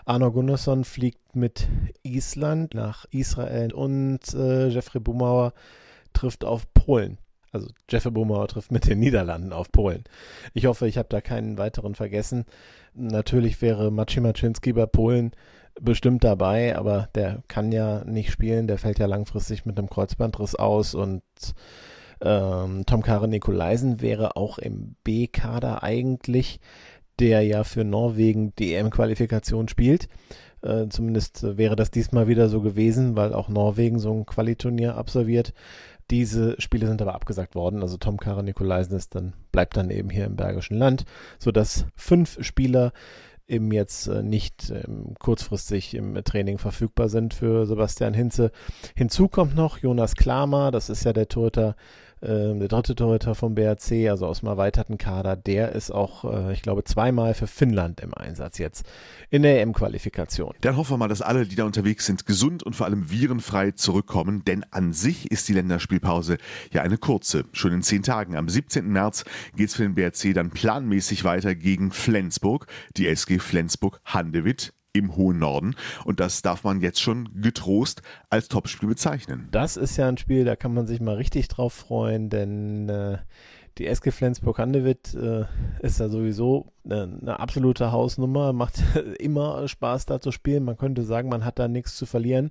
Arno 0.04 0.32
Gunnarsson 0.32 0.84
fliegt 0.84 1.36
mit 1.36 1.68
Island 2.02 2.74
nach 2.74 3.04
Israel 3.10 3.72
und 3.72 4.20
äh, 4.34 4.68
Jeffrey 4.68 5.00
Bumauer 5.00 5.52
trifft 6.18 6.44
auf 6.44 6.72
Polen. 6.74 7.18
Also 7.52 7.68
Jeffrey 7.88 8.10
Bumauer 8.10 8.48
trifft 8.48 8.72
mit 8.72 8.86
den 8.86 8.98
Niederlanden 8.98 9.52
auf 9.52 9.70
Polen. 9.70 10.04
Ich 10.52 10.66
hoffe, 10.66 10.86
ich 10.86 10.98
habe 10.98 11.08
da 11.08 11.20
keinen 11.20 11.58
weiteren 11.58 11.94
vergessen. 11.94 12.44
Natürlich 12.94 13.62
wäre 13.62 13.90
Maciej 13.90 14.20
Maczynski 14.20 14.72
bei 14.72 14.86
Polen 14.86 15.30
bestimmt 15.80 16.24
dabei, 16.24 16.76
aber 16.76 17.08
der 17.14 17.42
kann 17.46 17.70
ja 17.70 18.04
nicht 18.04 18.32
spielen. 18.32 18.66
Der 18.66 18.78
fällt 18.78 18.98
ja 18.98 19.06
langfristig 19.06 19.64
mit 19.64 19.78
einem 19.78 19.88
Kreuzbandriss 19.88 20.56
aus 20.56 20.94
und 20.94 21.22
ähm, 22.20 22.84
Tom 22.84 23.02
Kare 23.02 23.28
Nikolaisen 23.28 24.00
wäre 24.02 24.36
auch 24.36 24.58
im 24.58 24.96
B-Kader 25.04 25.84
eigentlich, 25.84 26.58
der 27.20 27.42
ja 27.42 27.62
für 27.62 27.84
Norwegen 27.84 28.52
die 28.58 28.74
EM-Qualifikation 28.74 29.68
spielt. 29.68 30.08
Äh, 30.62 30.88
zumindest 30.88 31.56
wäre 31.56 31.76
das 31.76 31.92
diesmal 31.92 32.26
wieder 32.26 32.48
so 32.48 32.60
gewesen, 32.60 33.16
weil 33.16 33.32
auch 33.32 33.48
Norwegen 33.48 34.00
so 34.00 34.12
ein 34.12 34.26
Qualiturnier 34.26 34.96
absolviert. 34.96 35.54
Diese 36.10 36.60
Spiele 36.60 36.86
sind 36.86 37.02
aber 37.02 37.14
abgesagt 37.14 37.54
worden. 37.54 37.82
Also 37.82 37.96
Tom 37.96 38.16
Kara 38.16 38.42
Nikolaisen 38.42 38.96
ist 38.96 39.14
dann, 39.14 39.34
bleibt 39.52 39.76
dann 39.76 39.90
eben 39.90 40.10
hier 40.10 40.24
im 40.24 40.36
Bergischen 40.36 40.78
Land, 40.78 41.04
sodass 41.38 41.84
fünf 41.94 42.38
Spieler 42.40 42.92
eben 43.48 43.72
jetzt 43.72 44.08
äh, 44.08 44.22
nicht 44.22 44.70
ähm, 44.70 45.14
kurzfristig 45.18 45.94
im 45.94 46.22
Training 46.22 46.58
verfügbar 46.58 47.08
sind 47.08 47.34
für 47.34 47.66
Sebastian 47.66 48.14
Hinze. 48.14 48.52
Hinzu 48.94 49.28
kommt 49.28 49.56
noch 49.56 49.78
Jonas 49.78 50.14
Klamer, 50.14 50.70
das 50.70 50.90
ist 50.90 51.04
ja 51.04 51.12
der 51.12 51.28
Torhüter 51.28 51.74
ähm, 52.22 52.58
der 52.58 52.68
dritte 52.68 52.94
Torhüter 52.94 53.34
vom 53.34 53.54
BRC, 53.54 54.08
also 54.10 54.26
aus 54.26 54.40
dem 54.40 54.48
erweiterten 54.48 54.98
Kader, 54.98 55.36
der 55.36 55.72
ist 55.72 55.90
auch, 55.90 56.24
äh, 56.24 56.52
ich 56.52 56.62
glaube, 56.62 56.84
zweimal 56.84 57.34
für 57.34 57.46
Finnland 57.46 58.00
im 58.00 58.14
Einsatz 58.14 58.58
jetzt 58.58 58.86
in 59.30 59.42
der 59.42 59.60
EM-Qualifikation. 59.60 60.54
Dann 60.60 60.76
hoffen 60.76 60.92
wir 60.92 60.96
mal, 60.98 61.08
dass 61.08 61.22
alle, 61.22 61.46
die 61.46 61.56
da 61.56 61.64
unterwegs 61.64 62.06
sind, 62.06 62.26
gesund 62.26 62.62
und 62.62 62.74
vor 62.74 62.86
allem 62.86 63.10
virenfrei 63.10 63.72
zurückkommen, 63.72 64.44
denn 64.44 64.64
an 64.70 64.92
sich 64.92 65.30
ist 65.30 65.48
die 65.48 65.54
Länderspielpause 65.54 66.38
ja 66.72 66.82
eine 66.82 66.98
kurze. 66.98 67.44
Schon 67.52 67.72
in 67.72 67.82
zehn 67.82 68.02
Tagen, 68.02 68.36
am 68.36 68.48
17. 68.48 68.86
März, 68.88 69.24
geht 69.56 69.68
es 69.68 69.74
für 69.74 69.82
den 69.82 69.94
BRC 69.94 70.34
dann 70.34 70.50
planmäßig 70.50 71.24
weiter 71.24 71.54
gegen 71.54 71.90
Flensburg, 71.90 72.66
die 72.96 73.06
SG 73.06 73.38
Flensburg-Handewitt 73.38 74.72
im 74.98 75.16
hohen 75.16 75.38
Norden. 75.38 75.74
Und 76.04 76.20
das 76.20 76.42
darf 76.42 76.64
man 76.64 76.80
jetzt 76.80 77.00
schon 77.00 77.28
getrost 77.40 78.02
als 78.30 78.48
Topspiel 78.48 78.88
bezeichnen. 78.88 79.48
Das 79.50 79.76
ist 79.76 79.96
ja 79.96 80.08
ein 80.08 80.18
Spiel, 80.18 80.44
da 80.44 80.56
kann 80.56 80.74
man 80.74 80.86
sich 80.86 81.00
mal 81.00 81.16
richtig 81.16 81.48
drauf 81.48 81.72
freuen, 81.72 82.30
denn 82.30 82.88
äh, 82.88 83.18
die 83.78 83.86
SG 83.86 84.10
Flensburg-Handewitt 84.10 85.14
äh, 85.14 85.44
ist 85.80 86.00
ja 86.00 86.08
sowieso 86.08 86.72
eine, 86.84 87.18
eine, 87.20 87.40
absolute 87.40 87.92
Hausnummer, 87.92 88.52
macht 88.52 88.82
immer 89.18 89.66
Spaß 89.68 90.06
da 90.06 90.20
zu 90.20 90.32
spielen. 90.32 90.64
Man 90.64 90.76
könnte 90.76 91.04
sagen, 91.04 91.28
man 91.28 91.44
hat 91.44 91.58
da 91.58 91.68
nichts 91.68 91.96
zu 91.96 92.04
verlieren. 92.04 92.50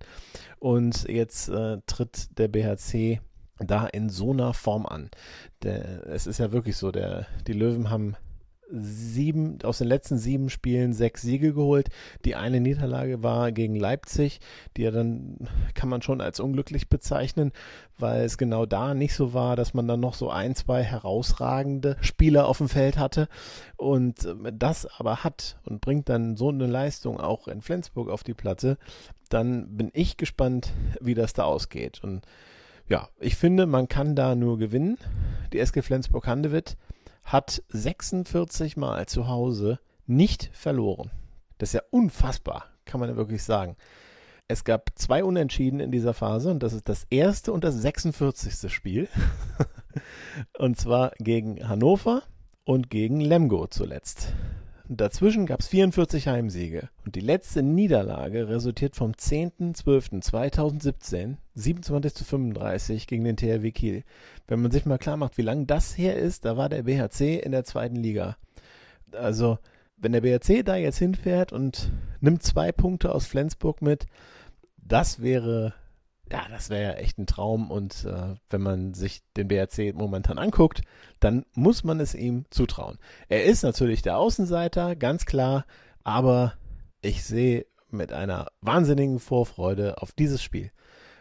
Und 0.59 1.07
jetzt 1.09 1.49
äh, 1.49 1.79
tritt 1.85 2.37
der 2.37 2.47
BHC 2.47 3.19
da 3.59 3.87
in 3.87 4.09
so 4.09 4.31
einer 4.31 4.53
Form 4.53 4.85
an. 4.85 5.09
Der, 5.63 6.07
es 6.07 6.27
ist 6.27 6.37
ja 6.37 6.51
wirklich 6.51 6.77
so, 6.77 6.91
der, 6.91 7.27
die 7.47 7.53
Löwen 7.53 7.89
haben 7.89 8.15
sieben, 8.69 9.59
aus 9.63 9.77
den 9.77 9.87
letzten 9.87 10.17
sieben 10.17 10.49
Spielen 10.49 10.93
sechs 10.93 11.21
Siege 11.21 11.53
geholt. 11.53 11.89
Die 12.25 12.35
eine 12.35 12.59
Niederlage 12.59 13.23
war 13.23 13.51
gegen 13.51 13.75
Leipzig, 13.75 14.39
die 14.75 14.83
ja 14.83 14.91
dann 14.91 15.37
kann 15.73 15.89
man 15.89 16.01
schon 16.01 16.21
als 16.21 16.39
unglücklich 16.39 16.89
bezeichnen, 16.89 17.51
weil 17.97 18.23
es 18.23 18.37
genau 18.37 18.65
da 18.65 18.93
nicht 18.93 19.13
so 19.13 19.33
war, 19.33 19.55
dass 19.55 19.73
man 19.73 19.87
dann 19.87 19.99
noch 19.99 20.13
so 20.13 20.29
ein, 20.29 20.55
zwei 20.55 20.83
herausragende 20.83 21.97
Spieler 22.01 22.47
auf 22.47 22.57
dem 22.57 22.69
Feld 22.69 22.97
hatte 22.97 23.27
und 23.77 24.25
äh, 24.25 24.35
das 24.53 24.85
aber 24.99 25.23
hat 25.23 25.57
und 25.65 25.81
bringt 25.81 26.09
dann 26.09 26.35
so 26.35 26.49
eine 26.49 26.67
Leistung 26.67 27.19
auch 27.19 27.47
in 27.47 27.61
Flensburg 27.61 28.09
auf 28.09 28.23
die 28.23 28.33
Platte, 28.33 28.77
dann 29.29 29.77
bin 29.77 29.91
ich 29.93 30.17
gespannt, 30.17 30.73
wie 31.01 31.13
das 31.13 31.33
da 31.33 31.43
ausgeht. 31.43 32.01
Und 32.03 32.21
ja, 32.87 33.09
ich 33.19 33.35
finde, 33.35 33.65
man 33.65 33.87
kann 33.87 34.15
da 34.15 34.35
nur 34.35 34.57
gewinnen. 34.57 34.97
Die 35.51 35.59
SG 35.59 35.81
Flensburg-Handewitt 35.81 36.77
hat 37.27 37.61
46 37.67 38.77
Mal 38.77 39.05
zu 39.05 39.27
Hause 39.27 39.79
nicht 40.05 40.49
verloren. 40.53 41.11
Das 41.57 41.69
ist 41.69 41.73
ja 41.73 41.81
unfassbar, 41.91 42.65
kann 42.85 43.01
man 43.01 43.09
ja 43.09 43.17
wirklich 43.17 43.43
sagen. 43.43 43.75
Es 44.47 44.63
gab 44.63 44.91
zwei 44.95 45.25
Unentschieden 45.25 45.81
in 45.81 45.91
dieser 45.91 46.13
Phase 46.13 46.49
und 46.49 46.63
das 46.63 46.71
ist 46.71 46.87
das 46.87 47.05
erste 47.09 47.51
und 47.51 47.65
das 47.65 47.75
46. 47.75 48.73
Spiel. 48.73 49.09
und 50.57 50.79
zwar 50.79 51.11
gegen 51.19 51.67
Hannover 51.67 52.23
und 52.63 52.89
gegen 52.89 53.19
Lemgo 53.19 53.67
zuletzt. 53.67 54.33
Dazwischen 54.89 55.45
gab 55.45 55.59
es 55.59 55.67
44 55.67 56.29
Heimsiege 56.29 56.87
und 57.05 57.15
die 57.15 57.19
letzte 57.19 57.61
Niederlage 57.61 58.47
resultiert 58.47 58.95
vom 58.95 59.11
10.12.2017, 59.11 61.35
27 61.55 62.13
zu 62.13 62.23
35 62.23 63.05
gegen 63.05 63.25
den 63.25 63.35
THW 63.35 63.69
Kiel. 63.71 64.05
Wenn 64.47 64.61
man 64.61 64.71
sich 64.71 64.85
mal 64.85 64.97
klar 64.97 65.17
macht, 65.17 65.37
wie 65.37 65.41
lange 65.41 65.65
das 65.65 65.97
her 65.97 66.15
ist, 66.15 66.45
da 66.45 66.55
war 66.55 66.69
der 66.69 66.83
BHC 66.83 67.37
in 67.37 67.51
der 67.51 67.65
zweiten 67.65 67.97
Liga. 67.97 68.37
Also, 69.11 69.59
wenn 69.97 70.13
der 70.13 70.21
BHC 70.21 70.63
da 70.63 70.77
jetzt 70.77 70.99
hinfährt 70.99 71.51
und 71.51 71.91
nimmt 72.21 72.43
zwei 72.43 72.71
Punkte 72.71 73.13
aus 73.13 73.25
Flensburg 73.25 73.81
mit, 73.81 74.05
das 74.77 75.21
wäre 75.21 75.73
ja, 76.31 76.45
das 76.49 76.69
wäre 76.69 76.93
ja 76.93 76.97
echt 76.97 77.17
ein 77.17 77.27
Traum 77.27 77.71
und 77.71 78.05
äh, 78.05 78.35
wenn 78.49 78.61
man 78.61 78.93
sich 78.93 79.21
den 79.35 79.47
BRC 79.47 79.93
momentan 79.93 80.37
anguckt, 80.37 80.81
dann 81.19 81.45
muss 81.53 81.83
man 81.83 81.99
es 81.99 82.13
ihm 82.13 82.45
zutrauen. 82.49 82.97
Er 83.29 83.45
ist 83.45 83.63
natürlich 83.63 84.01
der 84.01 84.17
Außenseiter, 84.17 84.95
ganz 84.95 85.25
klar, 85.25 85.65
aber 86.03 86.53
ich 87.01 87.23
sehe 87.23 87.65
mit 87.89 88.11
einer 88.11 88.47
wahnsinnigen 88.61 89.19
Vorfreude 89.19 90.01
auf 90.01 90.11
dieses 90.11 90.43
Spiel. 90.43 90.71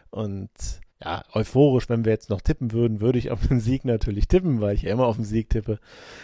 Und 0.09 0.49
ja, 1.03 1.23
euphorisch, 1.33 1.89
wenn 1.89 2.05
wir 2.05 2.11
jetzt 2.11 2.29
noch 2.29 2.41
tippen 2.41 2.71
würden, 2.71 3.01
würde 3.01 3.19
ich 3.19 3.31
auf 3.31 3.47
den 3.47 3.59
Sieg 3.59 3.85
natürlich 3.85 4.27
tippen, 4.27 4.61
weil 4.61 4.75
ich 4.75 4.83
ja 4.83 4.91
immer 4.91 5.05
auf 5.05 5.15
den 5.15 5.25
Sieg 5.25 5.49
tippe. 5.49 5.79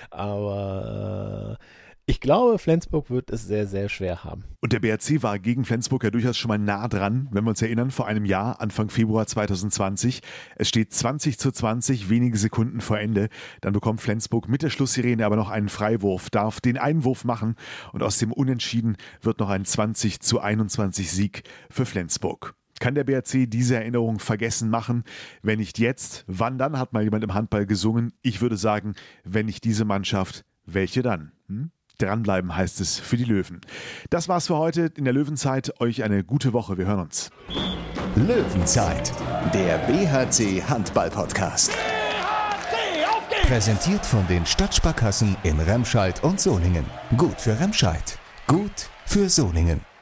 Aber 0.10 1.58
äh, 1.60 1.64
ich 2.06 2.20
glaube, 2.20 2.60
Flensburg 2.60 3.10
wird 3.10 3.30
es 3.30 3.48
sehr, 3.48 3.66
sehr 3.66 3.88
schwer 3.88 4.26
haben. 4.26 4.44
Und 4.60 4.74
der 4.74 4.82
BRC 4.82 5.24
war 5.24 5.40
gegen 5.40 5.64
Flensburg 5.64 6.04
ja 6.04 6.10
durchaus 6.12 6.38
schon 6.38 6.50
mal 6.50 6.58
nah 6.58 6.90
dran, 6.90 7.30
wenn 7.32 7.46
wir 7.46 7.52
uns 7.52 7.62
erinnern, 7.62 7.92
vor 7.92 8.08
einem 8.08 8.26
Jahr, 8.26 8.60
Anfang 8.60 8.90
Februar 8.90 9.26
2020. 9.26 10.22
Es 10.58 10.68
steht 10.68 10.94
20 10.94 11.40
zu 11.40 11.52
20, 11.52 12.10
wenige 12.10 12.38
Sekunden 12.38 12.82
vor 12.82 13.00
Ende. 13.00 13.30
Dann 13.62 13.72
bekommt 13.72 14.02
Flensburg 14.02 14.50
mit 14.50 14.64
der 14.64 14.70
Schlusssirene 14.70 15.26
aber 15.26 15.38
noch 15.38 15.50
einen 15.50 15.70
Freiwurf, 15.70 16.30
darf 16.30 16.60
den 16.60 16.78
Einwurf 16.78 17.24
machen 17.24 17.56
und 17.94 18.04
aus 18.04 18.18
dem 18.18 18.34
Unentschieden 18.34 18.98
wird 19.22 19.40
noch 19.40 19.50
ein 19.50 19.64
20 19.64 20.20
zu 20.20 20.42
21 20.42 21.10
Sieg 21.10 21.44
für 21.70 21.86
Flensburg. 21.86 22.54
Kann 22.80 22.96
der 22.96 23.06
BRC 23.06 23.50
diese 23.50 23.78
Erinnerung 23.78 24.20
vergessen 24.20 24.70
machen? 24.70 25.06
Wenn 25.42 25.60
nicht 25.60 25.80
jetzt, 25.80 26.26
wann 26.28 26.58
dann, 26.58 26.78
hat 26.78 26.92
mal 26.92 27.04
jemand 27.04 27.24
im 27.24 27.34
Handball 27.34 27.66
gesungen. 27.66 28.12
Ich 28.22 28.42
würde 28.42 28.58
sagen, 28.58 28.96
wenn 29.24 29.46
nicht 29.46 29.64
diese 29.64 29.86
Mannschaft, 29.86 30.44
welche 30.66 31.02
dann? 31.02 31.32
Hm? 31.48 31.72
Dranbleiben 32.06 32.56
heißt 32.56 32.82
es 32.82 33.00
für 33.00 33.18
die 33.18 33.24
Löwen. 33.24 33.62
Das 34.10 34.28
war's 34.28 34.48
für 34.48 34.58
heute 34.58 34.92
in 34.96 35.06
der 35.06 35.14
Löwenzeit. 35.14 35.80
Euch 35.80 36.04
eine 36.04 36.24
gute 36.24 36.54
Woche. 36.54 36.78
Wir 36.78 36.86
hören 36.86 37.02
uns. 37.02 37.30
Löwenzeit, 38.16 39.12
der 39.54 39.78
BHC 39.80 40.62
Handball 40.64 41.10
Podcast. 41.10 41.72
BHC, 41.72 43.06
auf 43.08 43.30
geht's! 43.30 43.48
Präsentiert 43.48 44.06
von 44.06 44.26
den 44.28 44.46
Stadtsparkassen 44.46 45.36
in 45.44 45.60
Remscheid 45.60 46.24
und 46.24 46.40
Solingen. 46.40 46.86
Gut 47.18 47.40
für 47.40 47.60
Remscheid. 47.60 48.18
Gut 48.48 48.90
für 49.06 49.30
Solingen. 49.30 49.93